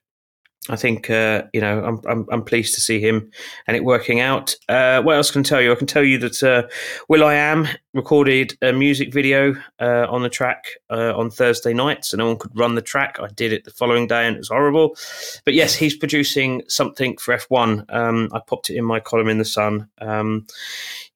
I 0.69 0.77
think 0.77 1.11
uh, 1.11 1.43
you 1.53 1.61
know 1.61 1.85
I'm, 1.85 2.01
I'm 2.09 2.27
I'm 2.31 2.45
pleased 2.45 2.75
to 2.77 2.81
see 2.81 3.01
him 3.01 3.33
and 3.67 3.77
it 3.77 3.85
working 3.85 4.21
out. 4.21 4.55
Uh, 4.69 5.03
what 5.03 5.17
else 5.17 5.31
can 5.31 5.41
I 5.41 5.43
tell 5.43 5.61
you? 5.61 5.73
I 5.73 5.75
can 5.75 5.89
tell 5.89 6.05
you 6.05 6.19
that 6.19 6.41
uh, 6.43 6.69
Will.i.am 7.09 7.67
recorded 7.95 8.57
a 8.63 8.73
music 8.73 9.13
video 9.13 9.57
uh, 9.81 10.07
on 10.09 10.23
the 10.23 10.29
track 10.29 10.67
uh, 10.89 11.17
on 11.17 11.31
Thursday 11.31 11.75
night, 11.75 12.05
so 12.05 12.17
no 12.17 12.27
one 12.27 12.39
could 12.39 12.57
run 12.57 12.77
the 12.77 12.83
track. 12.83 13.19
I 13.21 13.27
did 13.35 13.53
it 13.53 13.65
the 13.65 13.73
following 13.73 14.07
day 14.07 14.25
and 14.25 14.37
it 14.37 14.39
was 14.39 14.49
horrible. 14.51 14.97
But 15.45 15.55
yes, 15.55 15.75
he's 15.75 15.97
producing 15.97 16.63
something 16.69 17.17
for 17.17 17.37
F1. 17.37 17.93
Um, 17.93 18.29
I 18.33 18.39
popped 18.39 18.71
it 18.71 18.77
in 18.77 18.85
my 18.85 19.01
column 19.01 19.29
in 19.29 19.39
the 19.39 19.45
Sun. 19.45 19.89
Um, 20.01 20.47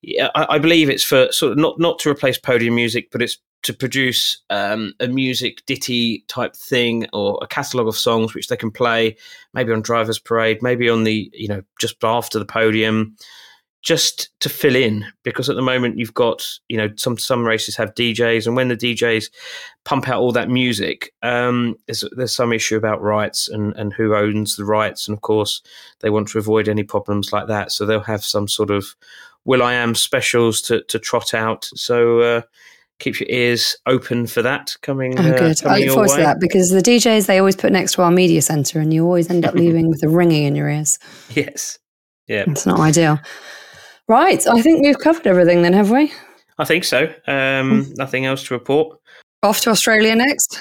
yeah, 0.02 0.28
I, 0.34 0.56
I 0.56 0.58
believe 0.58 0.90
it's 0.90 1.04
for 1.04 1.30
sort 1.30 1.52
of 1.52 1.58
not 1.58 1.78
not 1.78 2.00
to 2.00 2.10
replace 2.10 2.36
podium 2.36 2.74
music, 2.74 3.10
but 3.12 3.22
it's 3.22 3.38
to 3.62 3.72
produce 3.72 4.42
um, 4.50 4.92
a 5.00 5.08
music 5.08 5.64
ditty 5.66 6.24
type 6.28 6.54
thing 6.54 7.06
or 7.12 7.38
a 7.42 7.46
catalogue 7.46 7.88
of 7.88 7.96
songs 7.96 8.34
which 8.34 8.48
they 8.48 8.56
can 8.56 8.70
play 8.70 9.16
maybe 9.54 9.72
on 9.72 9.82
drivers 9.82 10.18
parade 10.18 10.62
maybe 10.62 10.88
on 10.88 11.04
the 11.04 11.30
you 11.34 11.48
know 11.48 11.62
just 11.80 11.96
after 12.04 12.38
the 12.38 12.44
podium 12.44 13.16
just 13.86 14.30
to 14.40 14.48
fill 14.48 14.74
in. 14.74 15.06
Because 15.22 15.48
at 15.48 15.54
the 15.54 15.62
moment 15.62 15.96
you've 15.96 16.12
got 16.12 16.44
you 16.68 16.76
know 16.76 16.90
some 16.96 17.16
some 17.16 17.46
races 17.46 17.76
have 17.76 17.94
DJs 17.94 18.46
and 18.46 18.56
when 18.56 18.68
the 18.68 18.76
DJs 18.76 19.30
pump 19.84 20.08
out 20.08 20.20
all 20.20 20.32
that 20.32 20.50
music 20.50 21.12
um, 21.22 21.76
there's 21.86 22.04
there's 22.16 22.34
some 22.34 22.52
issue 22.52 22.76
about 22.76 23.00
rights 23.00 23.48
and 23.48 23.74
and 23.76 23.92
who 23.92 24.14
owns 24.14 24.56
the 24.56 24.64
rights. 24.64 25.06
And 25.06 25.16
of 25.16 25.22
course 25.22 25.62
they 26.00 26.10
want 26.10 26.28
to 26.28 26.38
avoid 26.38 26.68
any 26.68 26.82
problems 26.82 27.32
like 27.32 27.46
that. 27.46 27.70
So 27.70 27.86
they'll 27.86 28.00
have 28.00 28.24
some 28.24 28.48
sort 28.48 28.70
of 28.70 28.96
Will.i.am 29.44 29.94
specials 29.94 30.60
to 30.62 30.82
to 30.82 30.98
trot 30.98 31.32
out. 31.32 31.66
So 31.76 32.20
uh, 32.20 32.42
keep 32.98 33.20
your 33.20 33.28
ears 33.28 33.76
open 33.86 34.26
for 34.26 34.42
that 34.42 34.74
coming. 34.82 35.18
Oh, 35.18 35.22
uh, 35.22 35.38
good. 35.38 35.58
I 35.60 35.62
coming 35.62 35.86
look 35.86 35.94
forward 35.94 36.10
to 36.10 36.16
that 36.16 36.40
because 36.40 36.70
the 36.70 36.80
DJs 36.80 37.26
they 37.26 37.38
always 37.38 37.56
put 37.56 37.72
next 37.72 37.92
to 37.92 38.02
our 38.02 38.10
media 38.10 38.42
center, 38.42 38.80
and 38.80 38.92
you 38.92 39.04
always 39.04 39.30
end 39.30 39.44
up 39.44 39.54
leaving 39.56 39.88
with 39.88 40.02
a 40.02 40.08
ringing 40.08 40.44
in 40.44 40.54
your 40.54 40.68
ears. 40.68 40.98
Yes. 41.30 41.78
Yeah, 42.26 42.44
It's 42.48 42.66
not 42.66 42.80
ideal. 42.80 43.20
Right. 44.08 44.44
I 44.46 44.60
think 44.62 44.82
we've 44.82 44.98
covered 44.98 45.26
everything 45.26 45.62
then, 45.62 45.72
have 45.72 45.90
we? 45.90 46.12
I 46.58 46.64
think 46.64 46.84
so. 46.84 47.12
Um, 47.26 47.92
nothing 47.96 48.24
else 48.24 48.44
to 48.44 48.54
report. 48.54 48.98
Off 49.42 49.60
to 49.62 49.70
Australia 49.70 50.14
next. 50.14 50.60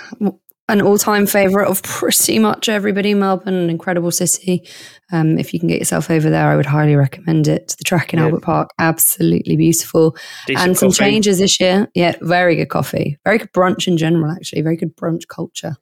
An 0.68 0.82
all-time 0.82 1.26
favourite 1.28 1.68
of 1.68 1.82
pretty 1.84 2.40
much 2.40 2.70
everybody. 2.70 3.14
Melbourne, 3.14 3.54
an 3.54 3.70
incredible 3.70 4.12
city. 4.12 4.68
Um, 5.12 5.38
if 5.38 5.54
you 5.54 5.60
can 5.60 5.70
get 5.70 5.78
yourself 5.80 6.10
over 6.10 6.30
there, 6.30 6.48
I 6.48 6.56
would 6.56 6.66
highly 6.66 6.96
recommend 6.96 7.48
it. 7.48 7.76
The 7.78 7.84
track 7.84 8.12
in 8.14 8.20
Yeah. 8.20 8.26
Albert 8.26 8.42
Park, 8.42 8.70
absolutely 8.80 9.56
beautiful. 9.56 10.16
Decent 10.48 10.68
and 10.68 10.78
some 10.78 10.90
coffee. 10.90 10.98
changes 11.12 11.38
this 11.40 11.60
year. 11.60 11.88
Yeah, 11.94 12.16
very 12.22 12.56
good 12.56 12.70
coffee. 12.70 13.18
Very 13.24 13.38
good 13.38 13.54
brunch 13.54 13.88
in 13.88 13.98
general, 13.98 14.32
actually. 14.32 14.62
Very 14.64 14.78
good 14.78 14.96
brunch 14.96 15.28
culture. 15.28 15.76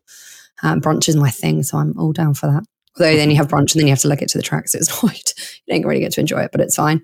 Um, 0.61 0.81
brunch 0.81 1.07
is 1.07 1.15
my 1.15 1.29
thing, 1.29 1.63
so 1.63 1.77
I'm 1.77 1.97
all 1.97 2.11
down 2.11 2.33
for 2.33 2.47
that. 2.47 2.63
Although 2.99 3.15
then 3.15 3.31
you 3.31 3.37
have 3.37 3.47
brunch 3.47 3.73
and 3.73 3.79
then 3.79 3.87
you 3.87 3.91
have 3.93 3.99
to 4.01 4.07
lug 4.07 4.21
it 4.21 4.29
to 4.29 4.37
the 4.37 4.43
track, 4.43 4.67
so 4.67 4.77
it's 4.77 4.89
not, 5.03 5.33
you 5.65 5.73
don't 5.73 5.85
really 5.87 6.01
get 6.01 6.11
to 6.13 6.19
enjoy 6.19 6.41
it, 6.41 6.51
but 6.51 6.61
it's 6.61 6.75
fine. 6.75 7.01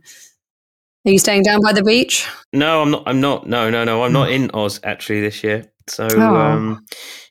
Are 1.06 1.12
you 1.12 1.20
staying 1.20 1.44
down 1.44 1.62
by 1.62 1.72
the 1.74 1.82
beach? 1.84 2.28
No, 2.52 2.82
I'm 2.82 2.92
not. 2.92 3.04
I'm 3.08 3.22
not. 3.22 3.48
No, 3.48 3.70
no, 3.70 3.86
no. 3.86 4.04
I'm 4.04 4.12
not 4.12 4.30
in 4.30 4.52
Oz 4.54 4.82
actually 4.84 5.22
this 5.22 5.42
year. 5.44 5.72
So 5.88 6.08
Oh. 6.12 6.36
um, 6.36 6.86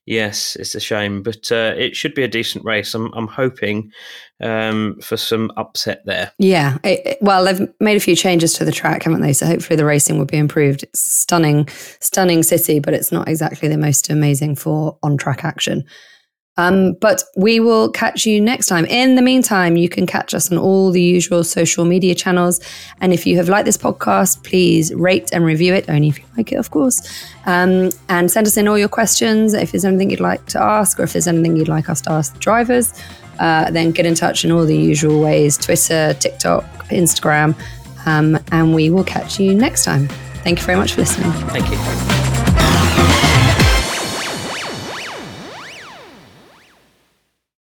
yes, 0.08 0.56
it's 0.56 0.74
a 0.74 0.80
shame, 0.80 1.22
but 1.22 1.52
uh, 1.52 1.74
it 1.76 1.94
should 1.94 2.14
be 2.14 2.24
a 2.24 2.28
decent 2.28 2.64
race. 2.64 2.94
I'm, 2.94 3.12
I'm 3.12 3.26
hoping 3.26 3.92
um, 4.40 4.98
for 5.02 5.16
some 5.16 5.52
upset 5.56 6.04
there. 6.06 6.32
Yeah. 6.38 6.78
It, 6.82 7.18
well, 7.20 7.44
they've 7.44 7.68
made 7.80 7.96
a 7.96 8.00
few 8.00 8.16
changes 8.16 8.54
to 8.54 8.64
the 8.64 8.72
track, 8.72 9.02
haven't 9.02 9.20
they? 9.20 9.32
So 9.32 9.46
hopefully 9.46 9.76
the 9.76 9.84
racing 9.84 10.18
will 10.18 10.24
be 10.24 10.38
improved. 10.38 10.82
It's 10.84 11.00
stunning, 11.00 11.68
stunning 12.00 12.42
city, 12.42 12.80
but 12.80 12.94
it's 12.94 13.12
not 13.12 13.28
exactly 13.28 13.68
the 13.68 13.78
most 13.78 14.10
amazing 14.10 14.56
for 14.56 14.98
on 15.02 15.16
track 15.16 15.44
action. 15.44 15.84
Um, 16.58 16.94
but 16.94 17.22
we 17.36 17.60
will 17.60 17.88
catch 17.90 18.26
you 18.26 18.40
next 18.40 18.66
time. 18.66 18.84
In 18.86 19.14
the 19.14 19.22
meantime, 19.22 19.76
you 19.76 19.88
can 19.88 20.06
catch 20.06 20.34
us 20.34 20.50
on 20.50 20.58
all 20.58 20.90
the 20.90 21.00
usual 21.00 21.44
social 21.44 21.84
media 21.84 22.16
channels. 22.16 22.60
And 23.00 23.12
if 23.12 23.26
you 23.26 23.36
have 23.36 23.48
liked 23.48 23.64
this 23.64 23.76
podcast, 23.76 24.42
please 24.42 24.92
rate 24.92 25.30
and 25.32 25.44
review 25.44 25.72
it, 25.72 25.88
only 25.88 26.08
if 26.08 26.18
you 26.18 26.24
like 26.36 26.52
it, 26.52 26.56
of 26.56 26.70
course. 26.72 27.00
Um, 27.46 27.90
and 28.08 28.28
send 28.30 28.46
us 28.48 28.56
in 28.56 28.66
all 28.66 28.76
your 28.76 28.88
questions. 28.88 29.54
If 29.54 29.70
there's 29.70 29.84
anything 29.84 30.10
you'd 30.10 30.20
like 30.20 30.44
to 30.46 30.60
ask, 30.60 30.98
or 30.98 31.04
if 31.04 31.12
there's 31.12 31.28
anything 31.28 31.56
you'd 31.56 31.68
like 31.68 31.88
us 31.88 32.00
to 32.02 32.12
ask 32.12 32.34
the 32.34 32.40
drivers, 32.40 32.92
uh, 33.38 33.70
then 33.70 33.92
get 33.92 34.04
in 34.04 34.16
touch 34.16 34.44
in 34.44 34.50
all 34.50 34.66
the 34.66 34.76
usual 34.76 35.20
ways 35.22 35.56
Twitter, 35.56 36.12
TikTok, 36.14 36.64
Instagram. 36.88 37.54
Um, 38.04 38.36
and 38.50 38.74
we 38.74 38.90
will 38.90 39.04
catch 39.04 39.38
you 39.38 39.54
next 39.54 39.84
time. 39.84 40.08
Thank 40.42 40.58
you 40.58 40.66
very 40.66 40.78
much 40.78 40.94
for 40.94 41.02
listening. 41.02 41.30
Thank 41.50 41.70
you. 41.70 43.37